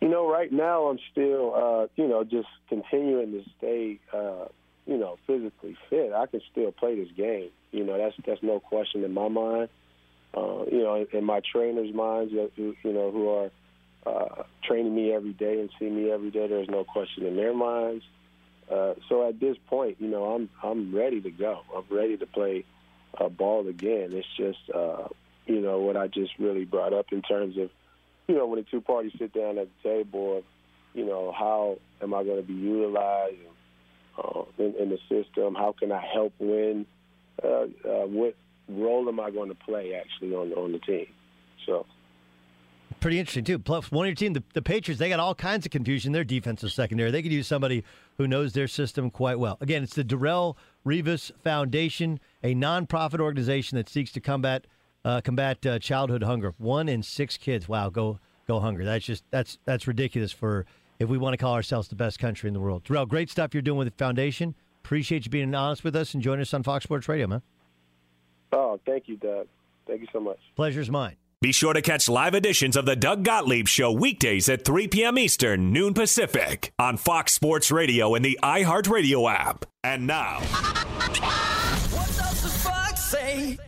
[0.00, 4.46] You know, right now I'm still, uh, you know, just continuing to stay, uh,
[4.86, 6.12] you know, physically fit.
[6.12, 7.50] I can still play this game.
[7.72, 9.68] You know, that's that's no question in my mind.
[10.36, 13.50] Uh, you know, in, in my trainers' minds, you know, who are
[14.06, 16.46] uh, training me every day and see me every day.
[16.46, 18.04] There's no question in their minds.
[18.70, 21.62] Uh, so at this point, you know, I'm I'm ready to go.
[21.74, 22.64] I'm ready to play
[23.18, 24.10] uh, ball again.
[24.12, 25.08] It's just, uh,
[25.46, 27.70] you know, what I just really brought up in terms of,
[28.28, 30.44] you know, when the two parties sit down at the table of,
[30.94, 33.36] you know, how am I going to be utilized
[34.18, 35.54] uh, in, in the system?
[35.54, 36.86] How can I help win?
[37.42, 38.34] Uh, uh, what
[38.68, 41.06] role am I going to play actually on on the team?
[41.66, 41.86] So
[43.00, 43.58] pretty interesting too.
[43.58, 46.24] Plus, one of your team, the, the Patriots, they got all kinds of confusion their
[46.24, 47.10] defensive secondary.
[47.10, 47.84] They could use somebody
[48.16, 49.58] who knows their system quite well.
[49.60, 54.66] Again, it's the Darrelle Revis Foundation, a nonprofit organization that seeks to combat
[55.06, 56.52] uh, combat uh, childhood hunger.
[56.58, 57.68] One in six kids.
[57.68, 58.84] Wow, go go hunger.
[58.84, 60.66] That's just that's that's ridiculous for
[60.98, 62.84] if we want to call ourselves the best country in the world.
[62.84, 64.54] Darrelle, great stuff you're doing with the foundation.
[64.84, 67.42] Appreciate you being honest with us and joining us on Fox Sports Radio, man.
[68.52, 69.46] Oh, thank you, Doug.
[69.86, 70.38] Thank you so much.
[70.56, 71.16] Pleasure's mine.
[71.40, 75.18] Be sure to catch live editions of the Doug Gottlieb Show weekdays at 3 p.m.
[75.18, 79.66] Eastern, noon Pacific, on Fox Sports Radio and the iHeartRadio app.
[79.84, 80.40] And now.
[81.90, 83.58] What does the fox say?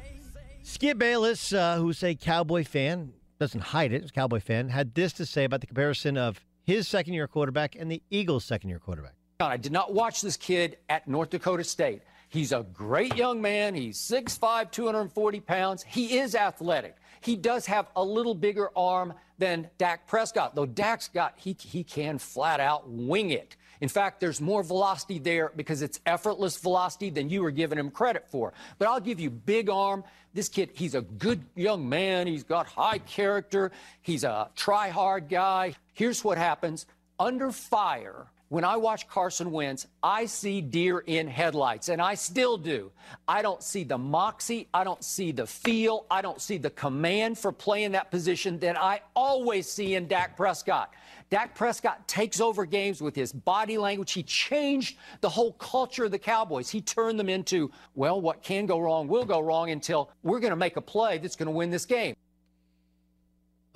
[0.79, 5.27] Skip Bayless, uh, who's a Cowboy fan, doesn't hide it, Cowboy fan, had this to
[5.27, 9.15] say about the comparison of his second year quarterback and the Eagles' second year quarterback.
[9.41, 12.03] I did not watch this kid at North Dakota State.
[12.29, 13.75] He's a great young man.
[13.75, 15.83] He's 6'5, 240 pounds.
[15.83, 16.95] He is athletic.
[17.23, 21.83] He does have a little bigger arm than Dak Prescott, though Dak's got, he, he
[21.83, 23.57] can flat out wing it.
[23.81, 27.91] In fact, there's more velocity there because it's effortless velocity than you were giving him
[27.91, 28.53] credit for.
[28.79, 30.05] But I'll give you big arm.
[30.35, 32.27] This kid, he's a good young man.
[32.27, 33.73] He's got high character.
[34.03, 35.75] He's a try hard guy.
[35.95, 36.87] Here's what happens
[37.19, 42.57] under fire when I watch Carson Wentz, I see deer in headlights, and I still
[42.57, 42.91] do.
[43.27, 47.39] I don't see the moxie, I don't see the feel, I don't see the command
[47.39, 50.95] for playing that position that I always see in Dak Prescott.
[51.31, 54.13] Dak Prescott takes over games with his body language.
[54.13, 56.71] He changed the whole culture of the Cowboys.
[56.71, 60.53] He turned them into, well, what can go wrong will go wrong until we're going
[60.53, 62.15] to make a play that's going to win this game.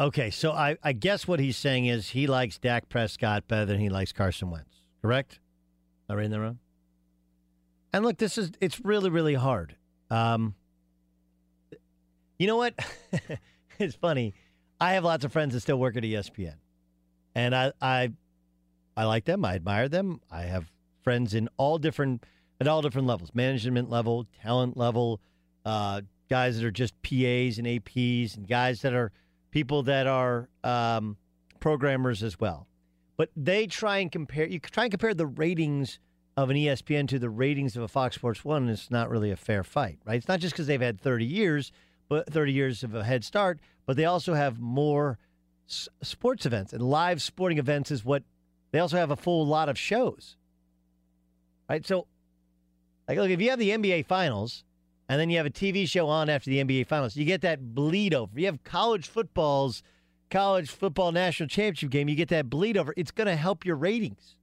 [0.00, 3.78] Okay, so I, I guess what he's saying is he likes Dak Prescott better than
[3.78, 4.82] he likes Carson Wentz.
[5.02, 5.38] Correct?
[6.08, 6.58] Am I reading that wrong?
[7.92, 9.76] And look, this is it's really really hard.
[10.10, 10.54] Um,
[12.38, 12.74] you know what?
[13.78, 14.34] it's funny.
[14.80, 16.54] I have lots of friends that still work at ESPN,
[17.34, 18.12] and I I
[18.96, 19.44] I like them.
[19.44, 20.20] I admire them.
[20.30, 20.70] I have
[21.02, 22.24] friends in all different
[22.60, 25.20] at all different levels, management level, talent level,
[25.64, 29.10] uh, guys that are just PAs and APs, and guys that are
[29.50, 31.16] people that are um,
[31.60, 32.68] programmers as well.
[33.16, 34.46] But they try and compare.
[34.46, 35.98] You try and compare the ratings
[36.36, 39.30] of an ESPN to the ratings of a Fox Sports One, and it's not really
[39.30, 40.16] a fair fight, right?
[40.16, 41.72] It's not just because they've had 30 years,
[42.08, 45.18] but 30 years of a head start, but they also have more
[45.66, 48.22] sports events and live sporting events is what
[48.70, 50.36] they also have a full lot of shows,
[51.68, 51.86] right?
[51.86, 52.06] So,
[53.08, 54.64] like, look, if you have the NBA Finals
[55.08, 57.74] and then you have a TV show on after the NBA Finals, you get that
[57.74, 58.38] bleed over.
[58.38, 59.82] You have college football's
[60.30, 62.94] college football national championship game, you get that bleed over.
[62.96, 64.36] It's going to help your ratings.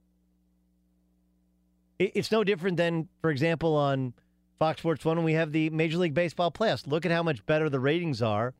[1.98, 4.14] It's no different than, for example, on
[4.58, 6.86] Fox Sports 1 when we have the Major League Baseball playoffs.
[6.86, 8.54] Look at how much better the ratings are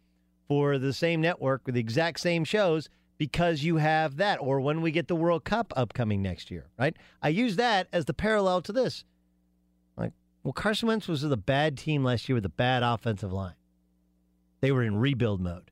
[0.50, 4.38] for the same network with the exact same shows because you have that.
[4.40, 6.96] Or when we get the World Cup upcoming next year, right?
[7.22, 9.04] I use that as the parallel to this.
[9.96, 10.10] Like,
[10.42, 13.54] well, Carson Wentz was with a bad team last year with a bad offensive line.
[14.60, 15.70] They were in rebuild mode.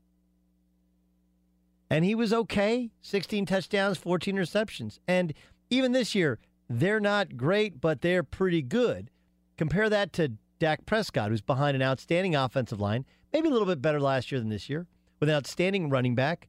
[1.91, 5.01] And he was okay 16 touchdowns, 14 receptions.
[5.09, 5.35] And
[5.71, 6.39] even this year,
[6.71, 9.11] they're not great, but they're pretty good.
[9.57, 13.83] Compare that to Dak Prescott, who's behind an outstanding offensive line, maybe a little bit
[13.83, 14.87] better last year than this year,
[15.21, 16.49] with an outstanding running back.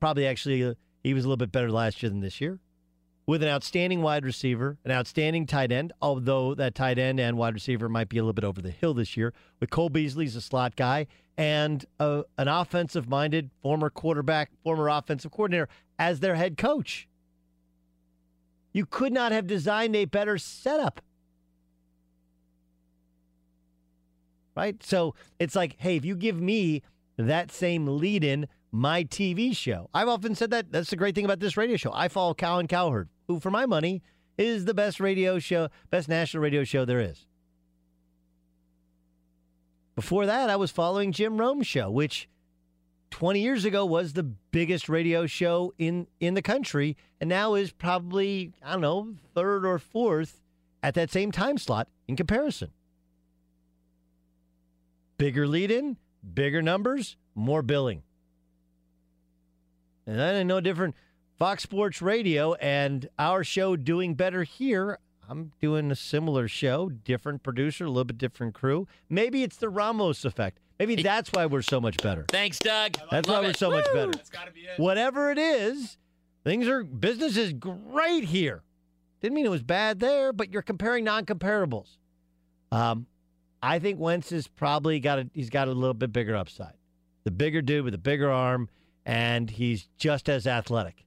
[0.00, 2.60] Probably actually, uh, he was a little bit better last year than this year,
[3.26, 7.54] with an outstanding wide receiver, an outstanding tight end, although that tight end and wide
[7.54, 10.40] receiver might be a little bit over the hill this year, with Cole Beasley's a
[10.40, 16.56] slot guy, and a, an offensive minded former quarterback, former offensive coordinator as their head
[16.56, 17.08] coach.
[18.72, 21.00] You could not have designed a better setup.
[24.56, 24.82] Right?
[24.82, 26.82] So it's like, hey, if you give me
[27.16, 31.24] that same lead in my TV show, I've often said that that's the great thing
[31.24, 31.92] about this radio show.
[31.92, 34.02] I follow Colin Cowherd, who, for my money,
[34.38, 37.26] is the best radio show, best national radio show there is.
[39.94, 42.28] Before that, I was following Jim Rome's show, which
[43.10, 47.70] 20 years ago was the biggest radio show in, in the country, and now is
[47.70, 50.40] probably, I don't know, third or fourth
[50.82, 52.72] at that same time slot in comparison.
[55.16, 55.96] Bigger lead in,
[56.34, 58.02] bigger numbers, more billing.
[60.06, 60.94] And ain't no different.
[61.38, 64.98] Fox Sports Radio and our show doing better here.
[65.28, 68.86] I'm doing a similar show, different producer, a little bit different crew.
[69.08, 70.60] Maybe it's the Ramos effect.
[70.78, 72.26] Maybe that's why we're so much better.
[72.28, 72.96] Thanks, Doug.
[73.10, 73.56] That's why we're it.
[73.56, 74.10] so much better.
[74.10, 74.78] That's gotta be it.
[74.78, 75.96] Whatever it is,
[76.42, 78.62] things are business is great here.
[79.20, 81.96] Didn't mean it was bad there, but you're comparing non-comparables.
[82.70, 83.06] Um,
[83.64, 86.74] I think Wentz has probably got a he's got a little bit bigger upside.
[87.24, 88.68] The bigger dude with a bigger arm,
[89.06, 91.06] and he's just as athletic.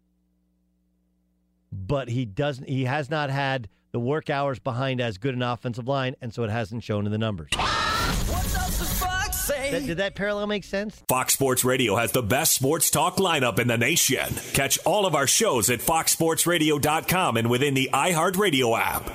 [1.72, 2.68] But he doesn't.
[2.68, 6.44] He has not had the work hours behind as good an offensive line, and so
[6.44, 7.52] it hasn't shown in the numbers.
[9.72, 11.02] That- did that parallel make sense?
[11.08, 14.28] Fox Sports Radio has the best sports talk lineup in the nation.
[14.54, 19.12] Catch all of our shows at foxsportsradio.com and within the iHeartRadio app.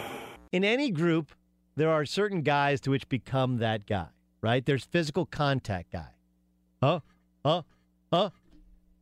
[0.52, 1.32] in any group,
[1.76, 4.08] there are certain guys to which become that guy,
[4.40, 4.64] right?
[4.64, 6.10] There's physical contact guy.
[6.82, 7.00] Huh?
[7.44, 7.62] Huh?
[8.12, 8.30] Huh?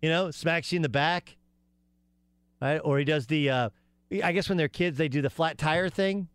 [0.03, 1.37] You know, smacks you in the back,
[2.61, 2.79] right?
[2.79, 3.71] Or he does the, uh,
[4.23, 6.29] I guess when they're kids, they do the flat tire thing,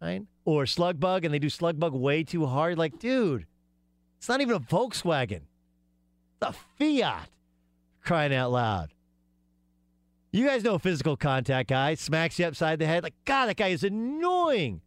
[0.00, 0.22] right?
[0.44, 2.78] Or slug bug, and they do slug bug way too hard.
[2.78, 3.46] Like, dude,
[4.18, 5.42] it's not even a Volkswagen.
[6.40, 7.28] It's a Fiat.
[8.02, 8.90] Crying out loud.
[10.32, 13.02] You guys know physical contact guy smacks you upside the head.
[13.02, 14.80] Like, God, that guy is annoying.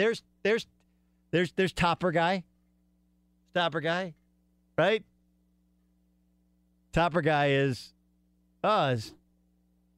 [0.00, 0.66] There's there's
[1.30, 2.44] there's there's topper guy.
[3.54, 4.14] Topper guy.
[4.78, 5.04] Right?
[6.90, 7.92] Topper guy is
[8.64, 9.12] oh, it's,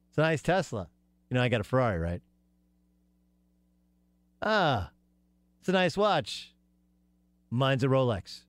[0.09, 0.89] it's a nice Tesla.
[1.29, 2.21] You know, I got a Ferrari, right?
[4.41, 4.91] Ah,
[5.61, 6.53] it's a nice watch.
[7.49, 8.41] Mine's a Rolex.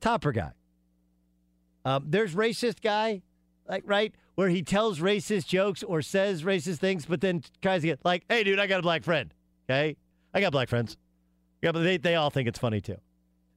[0.00, 0.52] Topper guy.
[1.84, 3.20] Um, there's racist guy,
[3.68, 7.88] like right where he tells racist jokes or says racist things, but then tries to
[7.88, 9.34] get like, "Hey, dude, I got a black friend."
[9.68, 9.96] Okay,
[10.38, 10.96] I got black friends.
[11.62, 12.98] Yeah, but they they all think it's funny too.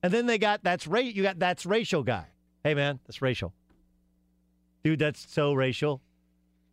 [0.02, 2.26] And then they got that's ra- You got that's racial guy.
[2.64, 3.54] Hey, man, that's racial.
[4.84, 6.02] Dude, that's so racial.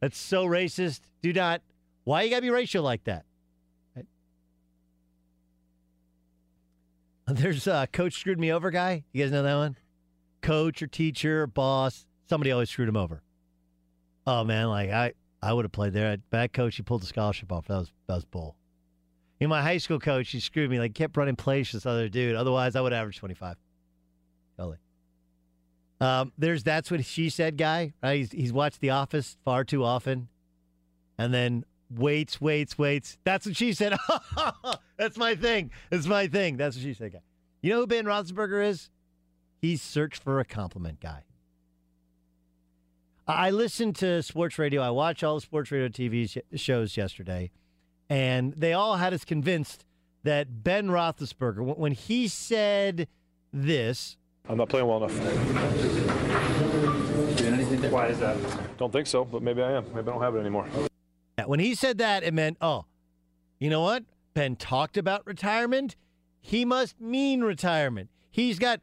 [0.00, 1.00] That's so racist.
[1.20, 1.60] Do not.
[2.04, 3.26] Why you gotta be racial like that?
[3.94, 4.06] Right?
[7.26, 9.04] There's uh, coach screwed me over guy.
[9.12, 9.76] You guys know that one?
[10.40, 13.22] Coach or teacher, or boss, somebody always screwed him over.
[14.26, 16.16] Oh man, like I, I would have played there.
[16.30, 17.66] Bad coach, he pulled the scholarship off.
[17.66, 18.56] That was that was bull.
[19.40, 20.78] In my high school coach, he screwed me.
[20.78, 22.34] Like kept running plays this other dude.
[22.34, 23.56] Otherwise, I would average twenty five.
[24.56, 24.78] Totally.
[26.00, 27.92] Um, there's that's what she said, guy.
[28.02, 28.18] Right?
[28.18, 30.28] He's he's watched The Office far too often,
[31.16, 33.18] and then waits, waits, waits.
[33.24, 33.94] That's what she said.
[34.96, 35.70] that's my thing.
[35.90, 36.56] That's my thing.
[36.56, 37.20] That's what she said, guy.
[37.62, 38.90] You know who Ben Roethlisberger is?
[39.60, 41.24] He's search for a compliment guy.
[43.26, 44.80] I listened to sports radio.
[44.80, 47.50] I watched all the sports radio TV sh- shows yesterday,
[48.08, 49.84] and they all had us convinced
[50.24, 53.08] that Ben Roethlisberger, when he said
[53.52, 54.16] this,
[54.48, 55.16] I'm not playing well enough.
[57.92, 58.36] Why is that?
[58.78, 59.84] Don't think so, but maybe I am.
[59.94, 60.66] Maybe I don't have it anymore.
[61.46, 62.86] When he said that, it meant, oh,
[63.58, 64.04] you know what?
[64.34, 65.96] Ben talked about retirement.
[66.40, 68.10] He must mean retirement.
[68.30, 68.80] He's got,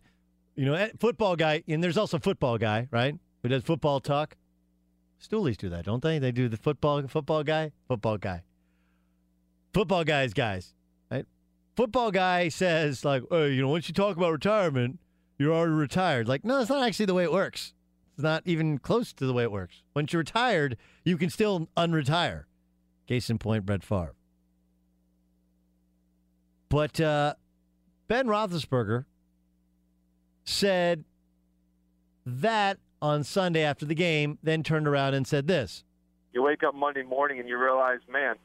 [0.56, 3.18] you know, eh, football guy, and there's also football guy, right?
[3.42, 4.36] Who does football talk?
[5.22, 6.20] Stoolies do that, don't they?
[6.20, 8.44] They do the football football guy, football guy.
[9.76, 10.74] Football guys, guys,
[11.12, 11.26] right?
[11.76, 15.02] Football guy says like, "Hey, you know, once you talk about retirement,
[15.38, 17.74] you're already retired." Like, no, that's not actually the way it works.
[18.14, 19.84] It's not even close to the way it works.
[19.94, 22.46] Once you're retired, you can still unretire.
[23.06, 24.16] Case in point, Brett Favre.
[26.70, 27.34] But uh,
[28.08, 29.04] Ben Roethlisberger
[30.46, 31.04] said
[32.26, 35.84] that on Sunday after the game, then turned around and said this.
[36.32, 38.36] You wake up Monday morning and you realize, man,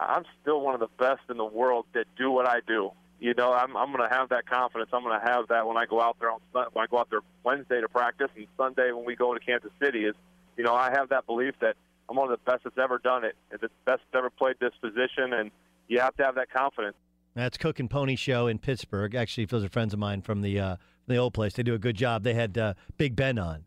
[0.00, 2.90] I'm still one of the best in the world that do what I do.
[3.20, 4.90] You know, I'm I'm going to have that confidence.
[4.92, 7.10] I'm going to have that when I go out there on when I go out
[7.10, 10.06] there Wednesday to practice and Sunday when we go to Kansas City.
[10.06, 10.14] Is
[10.56, 11.76] you know, I have that belief that
[12.08, 14.72] I'm one of the best that's ever done it, the best that's ever played this
[14.80, 15.50] position, and
[15.88, 16.96] you have to have that confidence.
[17.34, 19.14] That's Cook and Poni Show in Pittsburgh.
[19.14, 20.76] Actually, those are friends of mine from the uh,
[21.06, 21.52] the old place.
[21.52, 22.22] They do a good job.
[22.22, 23.64] They had uh, Big Ben on.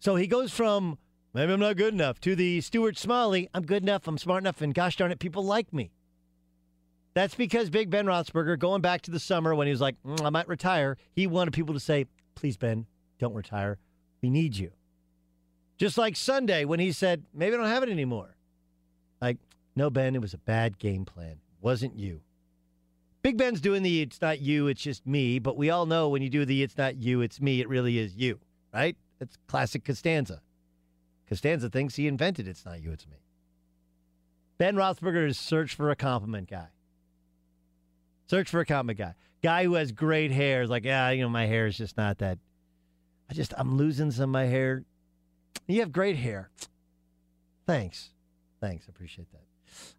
[0.00, 0.98] So he goes from
[1.34, 3.48] maybe I'm not good enough to the Stuart Smalley.
[3.54, 4.06] I'm good enough.
[4.06, 5.90] I'm smart enough, and gosh darn it, people like me.
[7.14, 10.24] That's because Big Ben Roethlisberger, going back to the summer when he was like, mm,
[10.24, 12.86] I might retire, he wanted people to say, "Please, Ben,
[13.18, 13.78] don't retire.
[14.22, 14.70] We need you."
[15.78, 18.36] Just like Sunday when he said, "Maybe I don't have it anymore."
[19.20, 19.38] Like,
[19.74, 21.32] no, Ben, it was a bad game plan.
[21.32, 22.20] It wasn't you.
[23.22, 26.22] Big Ben's doing the "It's not you, it's just me," but we all know when
[26.22, 28.38] you do the "It's not you, it's me," it really is you,
[28.72, 28.96] right?
[29.18, 30.40] That's classic Costanza.
[31.28, 33.16] Costanza thinks he invented It's Not You, It's Me.
[34.56, 36.68] Ben Roethlisberger is search for a compliment guy.
[38.26, 39.14] Search for a compliment guy.
[39.42, 42.18] Guy who has great hair is like, yeah, you know, my hair is just not
[42.18, 42.38] that.
[43.30, 44.84] I just, I'm losing some of my hair.
[45.66, 46.50] You have great hair.
[47.66, 48.10] Thanks.
[48.60, 48.86] Thanks.
[48.88, 49.44] I appreciate that.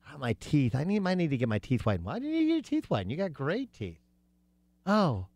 [0.07, 0.75] Ah, my teeth.
[0.75, 2.05] I need, might need to get my teeth whitened.
[2.05, 3.11] Why do you need your teeth whitened?
[3.11, 4.01] You got great teeth.
[4.85, 5.27] Oh.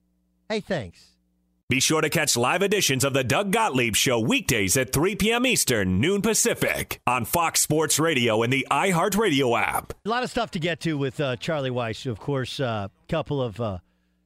[0.49, 1.12] Hey, thanks.
[1.73, 5.43] Be sure to catch live editions of the Doug Gottlieb Show weekdays at 3 p.m.
[5.43, 9.91] Eastern, noon Pacific, on Fox Sports Radio and the iHeartRadio app.
[10.05, 12.05] A lot of stuff to get to with uh, Charlie Weis.
[12.05, 13.79] Of course, a uh, couple of uh,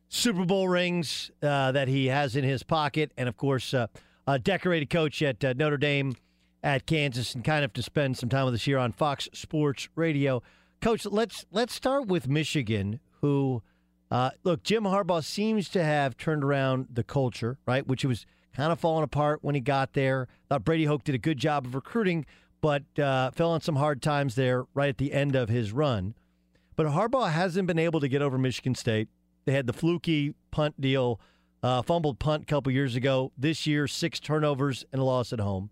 [0.10, 3.88] Super Bowl rings uh, that he has in his pocket, and of course, uh,
[4.28, 6.18] a decorated coach at uh, Notre Dame,
[6.64, 9.88] at Kansas, and kind of to spend some time with us here on Fox Sports
[9.96, 10.44] Radio.
[10.82, 13.64] Coach, let's let's start with Michigan, who
[14.10, 17.86] uh, look, Jim Harbaugh seems to have turned around the culture, right?
[17.86, 20.28] Which was kind of falling apart when he got there.
[20.50, 22.26] Thought Brady Hoke did a good job of recruiting,
[22.62, 26.16] but uh, fell on some hard times there right at the end of his run.
[26.76, 29.10] But Harbaugh hasn't been able to get over Michigan State.
[29.46, 31.20] They had the fluky punt deal,
[31.62, 33.32] uh, fumbled punt a couple years ago.
[33.38, 35.70] This year, six turnovers and a loss at home.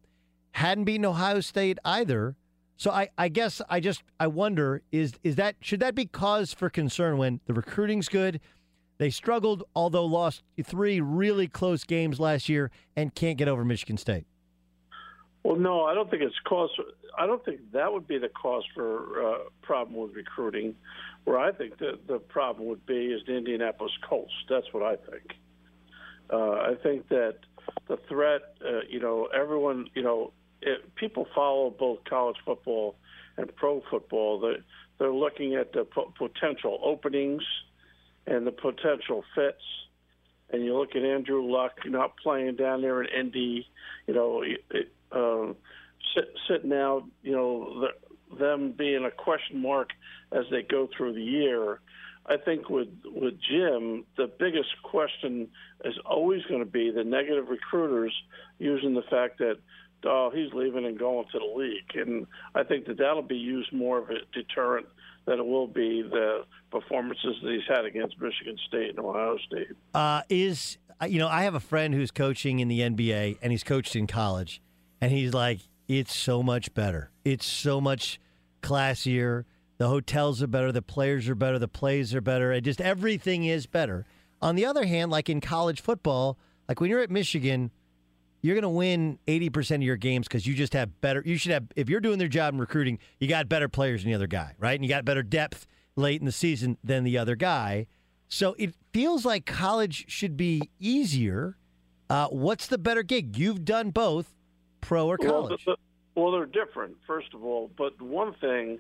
[0.54, 2.36] Hadn't beaten Ohio State either.
[2.78, 6.54] So I, I guess I just I wonder is is that should that be cause
[6.54, 8.42] for concern when the recruiting's good?
[8.98, 13.98] They struggled, although lost three really close games last year and can't get over Michigan
[13.98, 14.26] State.
[15.44, 16.70] Well, no, I don't think it's cause.
[17.18, 20.76] I don't think that would be the cause for uh, problem with recruiting.
[21.24, 24.34] Where I think the the problem would be is the Indianapolis Colts.
[24.50, 25.36] That's what I think.
[26.32, 27.38] Uh, I think that
[27.88, 30.34] the threat, uh, you know, everyone, you know,
[30.66, 32.96] it, people follow both college football
[33.38, 34.40] and pro football.
[34.40, 34.64] They're,
[34.98, 37.44] they're looking at the po- potential openings
[38.28, 39.64] and the potential fits.
[40.52, 43.68] And you look at Andrew Luck not playing down there in Indy,
[44.08, 44.44] you know,
[45.12, 45.54] uh,
[46.14, 49.90] sit, sitting out, you know, the, them being a question mark
[50.32, 51.80] as they go through the year.
[52.28, 55.48] I think with with Jim, the biggest question
[55.84, 58.14] is always going to be the negative recruiters
[58.58, 59.58] using the fact that
[60.04, 61.96] oh, he's leaving and going to the league.
[61.96, 64.88] And I think that that'll be used more of a deterrent
[65.26, 69.68] than it will be the performances that he's had against Michigan State and Ohio State.
[69.94, 73.52] Uh, is uh, you know I have a friend who's coaching in the NBA and
[73.52, 74.62] he's coached in college,
[75.02, 77.12] and he's like, it's so much better.
[77.24, 78.20] It's so much
[78.62, 79.46] classier.
[79.78, 80.72] The hotels are better.
[80.72, 81.60] The players are better.
[81.60, 82.52] The plays are better.
[82.52, 84.06] And just everything is better.
[84.42, 86.38] On the other hand, like in college football,
[86.68, 87.72] like when you're at Michigan,
[88.46, 91.24] you're going to win 80% of your games because you just have better.
[91.26, 94.12] You should have, if you're doing their job in recruiting, you got better players than
[94.12, 94.76] the other guy, right?
[94.76, 95.66] And you got better depth
[95.96, 97.88] late in the season than the other guy.
[98.28, 101.58] So it feels like college should be easier.
[102.08, 103.36] Uh, what's the better gig?
[103.36, 104.36] You've done both,
[104.80, 105.66] pro or college.
[105.66, 105.76] Well,
[106.16, 107.72] the, well, they're different, first of all.
[107.76, 108.78] But one thing,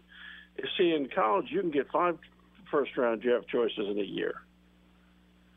[0.77, 2.19] see, in college, you can get five
[2.69, 4.35] first round draft choices in a year.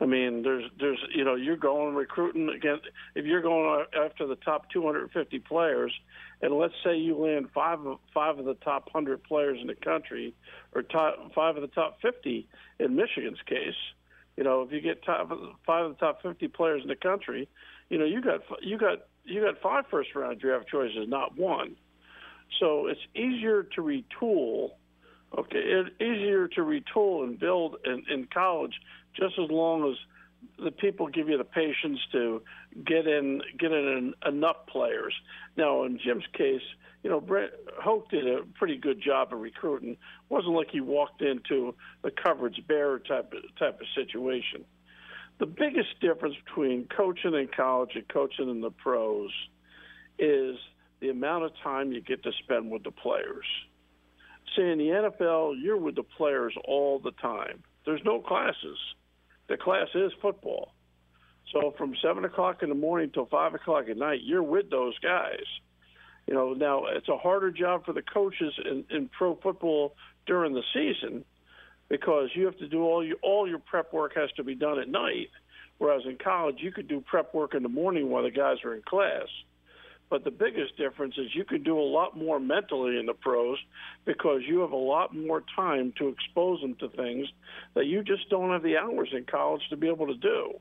[0.00, 2.86] I mean, there's, there's, you know, you're going recruiting against.
[3.16, 5.92] If you're going after the top 250 players,
[6.40, 9.74] and let's say you land five of five of the top hundred players in the
[9.74, 10.34] country,
[10.72, 13.74] or top five of the top 50 in Michigan's case,
[14.36, 15.30] you know, if you get top
[15.66, 17.48] five of the top 50 players in the country,
[17.90, 21.74] you know, you got you got you got five first round draft choices, not one.
[22.60, 24.70] So it's easier to retool.
[25.36, 28.74] Okay, it's easier to retool and build in, in college
[29.14, 29.96] just as long as
[30.62, 32.42] the people give you the patience to
[32.84, 35.14] get in get in enough players.
[35.56, 36.62] Now, in Jim's case,
[37.02, 37.52] you know, Brady
[37.82, 39.92] Hoke did a pretty good job of recruiting.
[39.92, 39.98] It
[40.28, 44.64] wasn't like he walked into the coverage bearer type of, type of situation.
[45.38, 49.30] The biggest difference between coaching in college and coaching in the pros
[50.18, 50.56] is
[51.00, 53.46] the amount of time you get to spend with the players.
[54.56, 57.62] See, in the NFL, you're with the players all the time.
[57.84, 58.78] There's no classes
[59.48, 60.72] the class is football.
[61.52, 64.98] So from seven o'clock in the morning till five o'clock at night, you're with those
[64.98, 65.44] guys.
[66.26, 69.94] You know, now it's a harder job for the coaches in, in pro football
[70.26, 71.24] during the season
[71.88, 74.78] because you have to do all your all your prep work has to be done
[74.78, 75.30] at night.
[75.78, 78.74] Whereas in college, you could do prep work in the morning while the guys are
[78.74, 79.28] in class.
[80.10, 83.58] But the biggest difference is you can do a lot more mentally in the pros
[84.06, 87.28] because you have a lot more time to expose them to things
[87.74, 90.54] that you just don't have the hours in college to be able to do.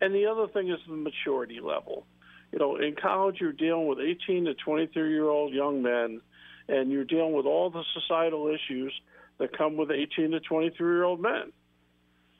[0.00, 2.04] And the other thing is the maturity level.
[2.50, 6.20] You know, in college, you're dealing with 18 to 23 year old young men,
[6.68, 8.92] and you're dealing with all the societal issues
[9.38, 11.52] that come with 18 to 23 year old men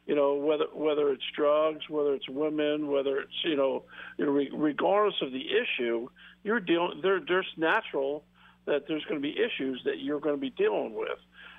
[0.06, 3.84] you know whether whether it's drugs, whether it's women, whether it's you know,
[4.18, 6.08] regardless of the issue,
[6.42, 7.00] you're dealing.
[7.02, 8.24] There, there's natural
[8.66, 11.18] that there's going to be issues that you're going to be dealing with.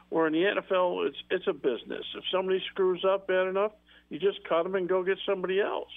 [0.10, 2.06] Where in the NFL, it's it's a business.
[2.16, 3.72] If somebody screws up bad enough,
[4.10, 5.92] you just cut them and go get somebody else.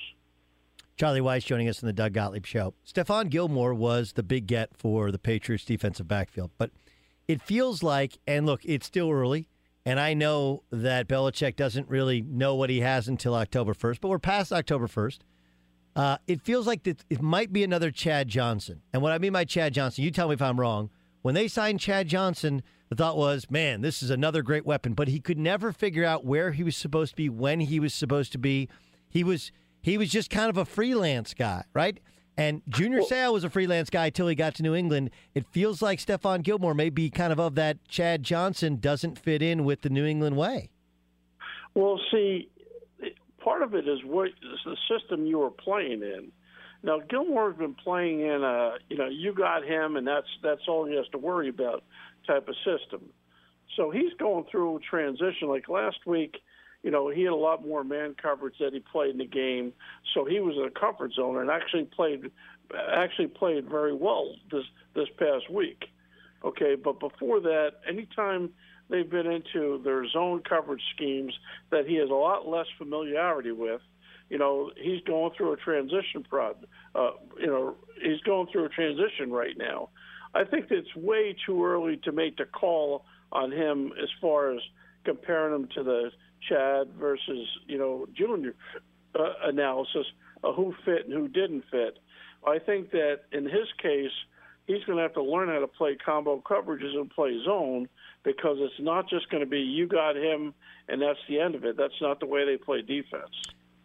[0.97, 2.75] Charlie Weis joining us in the Doug Gottlieb Show.
[2.85, 6.71] Stephon Gilmore was the big get for the Patriots defensive backfield, but
[7.29, 9.49] it feels like, and look, it's still early.
[9.87, 14.09] And I know that Belichick doesn't really know what he has until October 1st, but
[14.09, 15.19] we're past October 1st.
[15.97, 18.83] Uh, it feels like it might be another Chad Johnson.
[18.93, 20.91] And what I mean by Chad Johnson, you tell me if I'm wrong.
[21.23, 24.95] When they signed Chad Johnson, the thought was, man, this is another great weapon.
[24.95, 27.93] But he could never figure out where he was supposed to be, when he was
[27.93, 28.69] supposed to be.
[29.09, 29.51] He was
[29.81, 31.99] he was just kind of a freelance guy, right?
[32.39, 35.11] And Junior Seau was a freelance guy till he got to New England.
[35.35, 39.43] It feels like Stephon Gilmore may be kind of of that Chad Johnson doesn't fit
[39.43, 40.71] in with the New England way.
[41.75, 42.49] Well, see,
[43.43, 46.31] part of it is what is the system you were playing in.
[46.85, 50.87] Now Gilmore's been playing in a you know you got him and that's that's all
[50.87, 51.83] he has to worry about
[52.25, 53.11] type of system.
[53.75, 55.49] So he's going through a transition.
[55.49, 56.37] Like last week,
[56.89, 59.75] you know, he had a lot more man coverage that he played in the game,
[60.15, 62.31] so he was in a comfort zone and actually played
[62.91, 64.65] actually played very well this
[64.95, 65.85] this past week.
[66.43, 68.49] Okay, but before that, anytime
[68.89, 71.35] they've been into their zone coverage schemes
[71.69, 73.83] that he has a lot less familiarity with,
[74.31, 76.57] you know, he's going through a transition prod.
[76.95, 79.91] Uh, you know, he's going through a transition right now.
[80.35, 84.63] I think it's way too early to make the call on him as far as
[85.05, 86.11] comparing him to the
[86.47, 88.55] Chad versus you know Junior
[89.15, 90.07] uh, analysis
[90.43, 91.99] of who fit and who didn't fit.
[92.47, 94.13] I think that in his case,
[94.67, 97.89] he's going to have to learn how to play combo coverages and play zone
[98.23, 100.55] because it's not just going to be you got him
[100.89, 101.77] and that's the end of it.
[101.77, 103.35] That's not the way they play defense.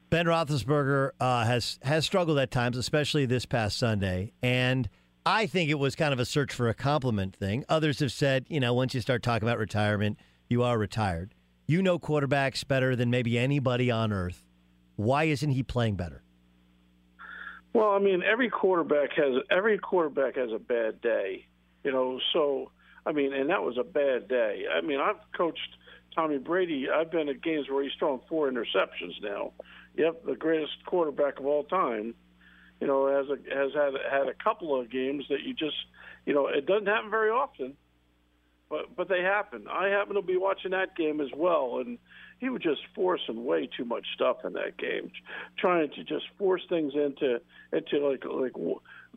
[0.09, 4.87] Ben Roethlisberger uh, has has struggled at times, especially this past Sunday, and
[5.25, 7.65] I think it was kind of a search for a compliment thing.
[7.67, 11.33] Others have said, you know, once you start talking about retirement, you are retired.
[11.65, 14.43] You know quarterbacks better than maybe anybody on earth.
[14.97, 16.21] Why isn't he playing better?
[17.73, 21.47] Well, I mean, every quarterback has every quarterback has a bad day,
[21.83, 22.19] you know.
[22.33, 22.71] So,
[23.05, 24.65] I mean, and that was a bad day.
[24.71, 25.77] I mean, I've coached
[26.13, 26.87] Tommy Brady.
[26.93, 29.53] I've been at games where he's thrown four interceptions now.
[29.95, 32.13] Yep, the greatest quarterback of all time.
[32.81, 35.77] You know, has a, has had had a couple of games that you just,
[36.25, 37.77] you know, it doesn't happen very often,
[38.73, 39.67] but but they happen.
[39.71, 41.99] I happen to be watching that game as well, and
[42.39, 45.11] he was just forcing way too much stuff in that game,
[45.59, 47.39] trying to just force things into
[47.71, 48.53] into like like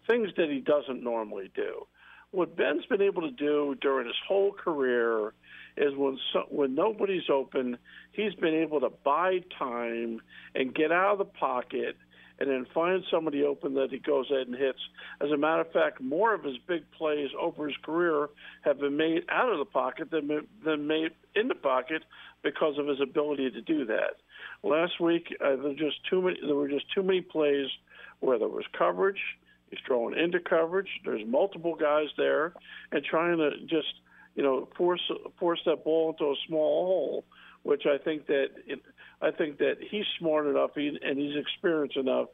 [0.07, 1.87] things that he doesn't normally do.
[2.33, 5.33] What Ben's been able to do during his whole career
[5.79, 7.79] is when so, when nobody's open,
[8.13, 10.21] he's been able to buy time
[10.55, 11.97] and get out of the pocket
[12.39, 14.79] and then find somebody open that he goes ahead and hits.
[15.21, 18.29] As a matter of fact, more of his big plays over his career
[18.63, 22.03] have been made out of the pocket than than made in the pocket
[22.43, 24.17] because of his ability to do that.
[24.63, 26.39] Last week, uh, there just too many.
[26.45, 27.69] There were just too many plays
[28.21, 29.21] where there was coverage.
[29.71, 30.89] He's throwing into coverage.
[31.05, 32.53] There's multiple guys there,
[32.93, 33.89] and trying to just
[34.35, 35.03] you know force
[35.39, 37.25] force that ball into a small hole,
[37.63, 38.81] which I think that it,
[39.21, 42.29] I think that he's smart enough and he's experienced enough.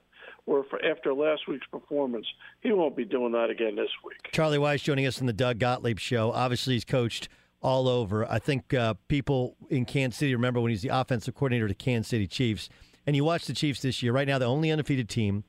[0.45, 2.27] Where for after last week's performance,
[2.61, 4.31] he won't be doing that again this week.
[4.33, 6.33] Charlie Weis joining us on the Doug Gottlieb Show.
[6.33, 7.29] Obviously, he's coached
[7.61, 8.29] all over.
[8.29, 12.09] I think uh, people in Kansas City remember when he's the offensive coordinator to Kansas
[12.09, 12.69] City Chiefs.
[13.07, 14.13] And you watch the Chiefs this year.
[14.13, 15.45] Right now, the only undefeated team.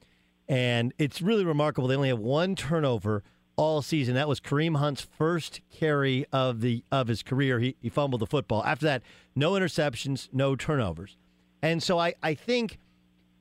[0.48, 1.88] And it's really remarkable.
[1.88, 3.24] They only have one turnover
[3.56, 4.16] all season.
[4.16, 7.60] That was Kareem Hunt's first carry of the of his career.
[7.60, 8.64] He, he fumbled the football.
[8.64, 9.04] After that,
[9.36, 11.18] no interceptions, no turnovers.
[11.64, 12.78] And so I, I think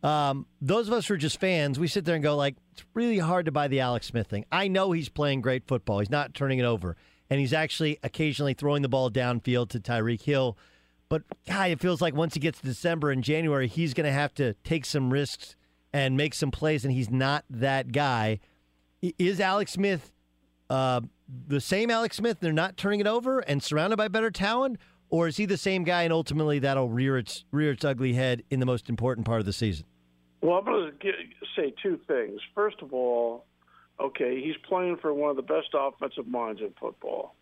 [0.03, 2.85] um, those of us who are just fans, we sit there and go like, it's
[2.95, 4.47] really hard to buy the Alex Smith thing.
[4.51, 5.99] I know he's playing great football.
[5.99, 6.97] He's not turning it over
[7.29, 10.57] and he's actually occasionally throwing the ball downfield to Tyreek Hill.
[11.09, 14.13] But God, it feels like once he gets to December and January, he's going to
[14.13, 15.57] have to take some risks
[15.93, 18.41] and make some plays, and he's not that guy.
[19.01, 20.13] Is Alex Smith
[20.71, 21.01] uh,
[21.49, 22.39] the same Alex Smith?
[22.41, 24.79] They're not turning it over and surrounded by better talent,
[25.13, 28.43] or is he the same guy and ultimately that'll rear its rear its ugly head
[28.51, 29.85] in the most important part of the season?
[30.41, 31.13] Well, I'm going to
[31.55, 32.41] say two things.
[32.55, 33.45] First of all,
[34.01, 37.37] okay, he's playing for one of the best offensive minds in football.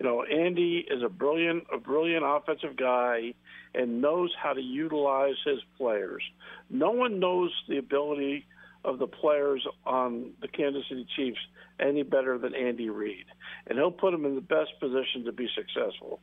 [0.00, 3.32] You know, Andy is a brilliant, a brilliant offensive guy,
[3.74, 6.22] and knows how to utilize his players.
[6.68, 8.46] No one knows the ability
[8.84, 11.38] of the players on the Kansas City Chiefs
[11.80, 13.26] any better than Andy Reid,
[13.66, 16.20] and he'll put them in the best position to be successful.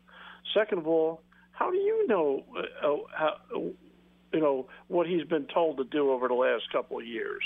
[0.54, 1.22] Second of all,
[1.52, 6.28] how do you know uh, how, you know what he's been told to do over
[6.28, 7.44] the last couple of years?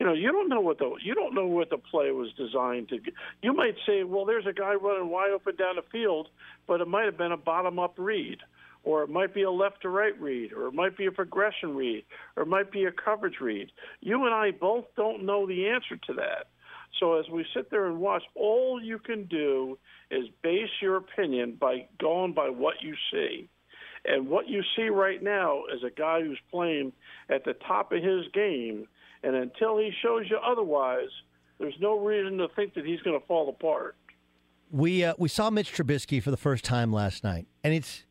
[0.00, 2.88] you know, you don't know what the you don't know what the play was designed
[2.88, 2.98] to.
[3.42, 6.28] You might say, well, there's a guy running wide open down the field,
[6.66, 8.38] but it might have been a bottom up read,
[8.82, 11.76] or it might be a left to right read, or it might be a progression
[11.76, 13.70] read, or it might be a coverage read.
[14.00, 16.48] You and I both don't know the answer to that.
[16.98, 19.78] So as we sit there and watch, all you can do
[20.10, 23.48] is base your opinion by going by what you see.
[24.04, 26.92] And what you see right now is a guy who's playing
[27.28, 28.86] at the top of his game
[29.22, 31.08] and until he shows you otherwise,
[31.58, 33.96] there's no reason to think that he's going to fall apart.
[34.70, 38.04] We uh, we saw Mitch Trubisky for the first time last night, and it's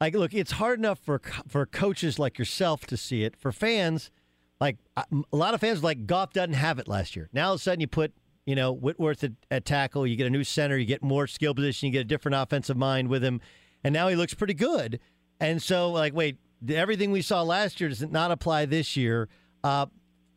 [0.00, 3.36] like, look, it's hard enough for for coaches like yourself to see it.
[3.36, 4.10] For fans,
[4.58, 7.28] like a lot of fans, like Goff doesn't have it last year.
[7.34, 8.14] Now all of a sudden, you put
[8.46, 11.54] you know Whitworth at, at tackle, you get a new center, you get more skill
[11.54, 13.40] position, you get a different offensive mind with him,
[13.84, 14.98] and now he looks pretty good.
[15.38, 16.38] And so, like, wait,
[16.68, 19.28] everything we saw last year does not apply this year.
[19.62, 19.86] Uh,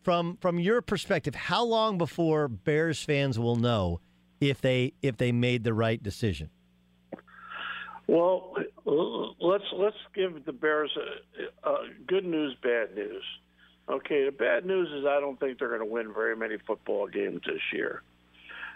[0.01, 3.99] from from your perspective, how long before Bears fans will know
[4.41, 6.49] if they if they made the right decision?
[8.07, 8.55] Well,
[9.39, 13.23] let's let's give the Bears a, a good news, bad news.
[13.89, 17.07] Okay, the bad news is I don't think they're going to win very many football
[17.07, 18.03] games this year.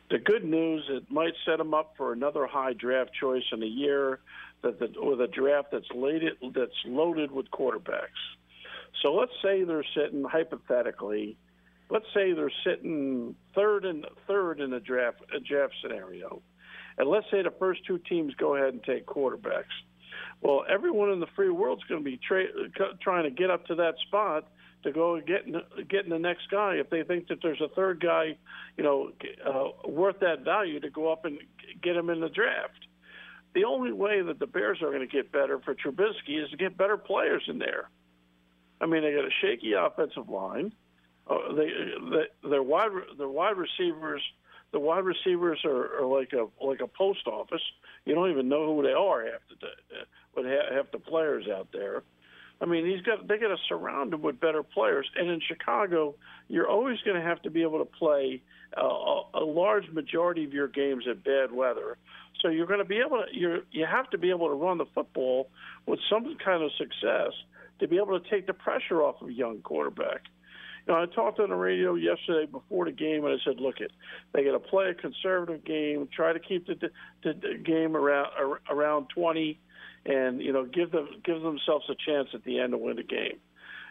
[0.09, 3.67] The good news it might set them up for another high draft choice in a
[3.67, 4.19] year
[4.63, 8.21] that the, with a draft that's loaded that's loaded with quarterbacks.
[9.01, 11.37] So let's say they're sitting hypothetically,
[11.89, 16.41] let's say they're sitting third and third in a draft a draft scenario,
[16.97, 19.73] and let's say the first two teams go ahead and take quarterbacks.
[20.41, 23.75] Well, everyone in the free world's going to be tra- trying to get up to
[23.75, 24.47] that spot
[24.83, 25.45] to go get
[25.89, 28.37] getting the next guy if they think that there's a third guy,
[28.77, 29.11] you know,
[29.45, 31.39] uh, worth that value to go up and
[31.81, 32.87] get him in the draft.
[33.53, 36.57] The only way that the Bears are going to get better for Trubisky is to
[36.57, 37.89] get better players in there.
[38.81, 40.73] I mean, they got a shaky offensive line.
[41.27, 41.69] Uh, they,
[42.11, 44.21] they their wide their wide receivers
[44.73, 47.61] the wide receivers are, are like a like a post office.
[48.05, 49.41] You don't even know who they are half
[50.35, 52.03] the half the players out there.
[52.61, 55.09] I mean, he's got they got to surround him with better players.
[55.15, 56.15] And in Chicago,
[56.47, 58.41] you're always going to have to be able to play
[58.77, 58.83] uh,
[59.33, 61.97] a large majority of your games in bad weather.
[62.41, 64.77] So you're going to be able to you you have to be able to run
[64.77, 65.49] the football
[65.85, 67.31] with some kind of success
[67.79, 70.21] to be able to take the pressure off of a young quarterback.
[70.85, 73.79] You know, I talked on the radio yesterday before the game, and I said, "Look,
[73.79, 73.91] it
[74.33, 76.75] they got to play a conservative game, try to keep the,
[77.23, 78.29] the, the game around
[78.69, 79.59] around 20,
[80.05, 83.03] and you know, give them give themselves a chance at the end to win the
[83.03, 83.39] game."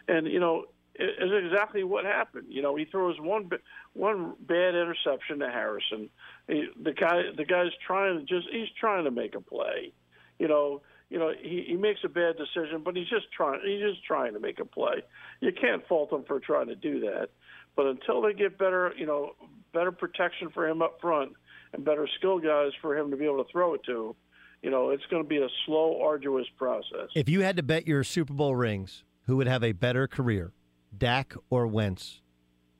[0.07, 2.47] And you know, it's exactly what happened.
[2.49, 3.49] You know, he throws one
[3.93, 6.09] one bad interception to Harrison.
[6.47, 9.91] He, the guy the guy's trying to just he's trying to make a play.
[10.37, 13.81] You know, you know, he, he makes a bad decision, but he's just trying he's
[13.81, 15.03] just trying to make a play.
[15.41, 17.29] You can't fault him for trying to do that.
[17.75, 19.31] But until they get better, you know,
[19.73, 21.33] better protection for him up front
[21.73, 24.15] and better skill guys for him to be able to throw it to,
[24.63, 27.09] you know, it's going to be a slow, arduous process.
[27.13, 30.53] If you had to bet your Super Bowl rings, who would have a better career,
[30.97, 32.21] Dak or Wentz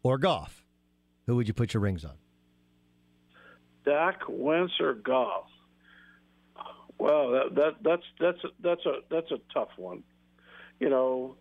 [0.01, 0.65] or Goff?
[1.27, 2.13] Who would you put your rings on?
[3.85, 5.47] Dak, Wentz, or Goff?
[6.97, 10.03] Well, that, that that's that's that's a that's a tough one.
[10.79, 11.35] You know,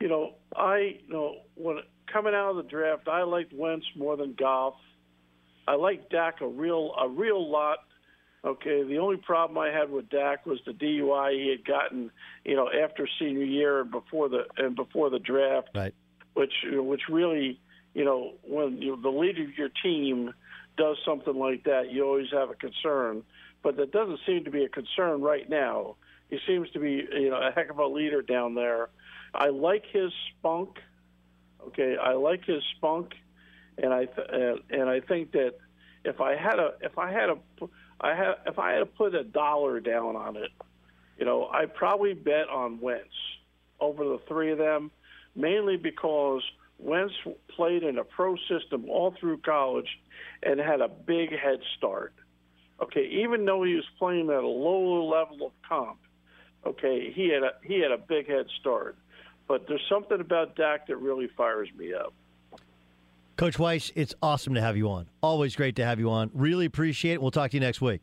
[0.00, 1.80] you know, I you know when
[2.10, 4.74] coming out of the draft, I liked Wentz more than Goff.
[5.68, 7.78] I like Dak a real a real lot.
[8.44, 12.10] Okay, the only problem I had with Dak was the DUI he had gotten,
[12.44, 15.68] you know, after senior year and before the and before the draft.
[15.74, 15.94] Right.
[16.34, 17.58] Which which really,
[17.94, 20.34] you know, when you, the leader of your team
[20.76, 23.22] does something like that, you always have a concern
[23.64, 25.96] but that doesn't seem to be a concern right now.
[26.30, 28.90] He seems to be, you know, a heck of a leader down there.
[29.34, 30.78] I like his spunk.
[31.68, 33.14] Okay, I like his spunk,
[33.78, 35.54] and I th- uh, and I think that
[36.04, 37.38] if I had a if I had a
[38.00, 40.50] I had if I had to put a dollar down on it,
[41.18, 43.14] you know, I probably bet on Wentz
[43.80, 44.90] over the three of them,
[45.34, 46.42] mainly because
[46.78, 47.14] Wentz
[47.48, 49.88] played in a pro system all through college
[50.42, 52.12] and had a big head start
[52.82, 55.98] okay, even though he was playing at a lower level of comp,
[56.66, 58.96] okay, he had a he had a big head start.
[59.46, 62.14] But there's something about Dak that really fires me up.
[63.36, 65.06] Coach Weis, it's awesome to have you on.
[65.22, 66.30] Always great to have you on.
[66.34, 67.22] Really appreciate it.
[67.22, 68.00] We'll talk to you next week.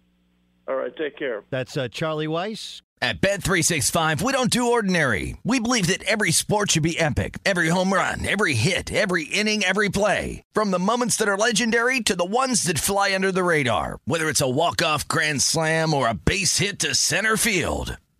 [0.68, 1.44] All right, take care.
[1.50, 5.36] That's uh, Charlie Weis, at Bet365, we don't do ordinary.
[5.44, 7.40] We believe that every sport should be epic.
[7.44, 10.44] Every home run, every hit, every inning, every play.
[10.54, 13.98] From the moments that are legendary to the ones that fly under the radar.
[14.06, 17.98] Whether it's a walk-off grand slam or a base hit to center field.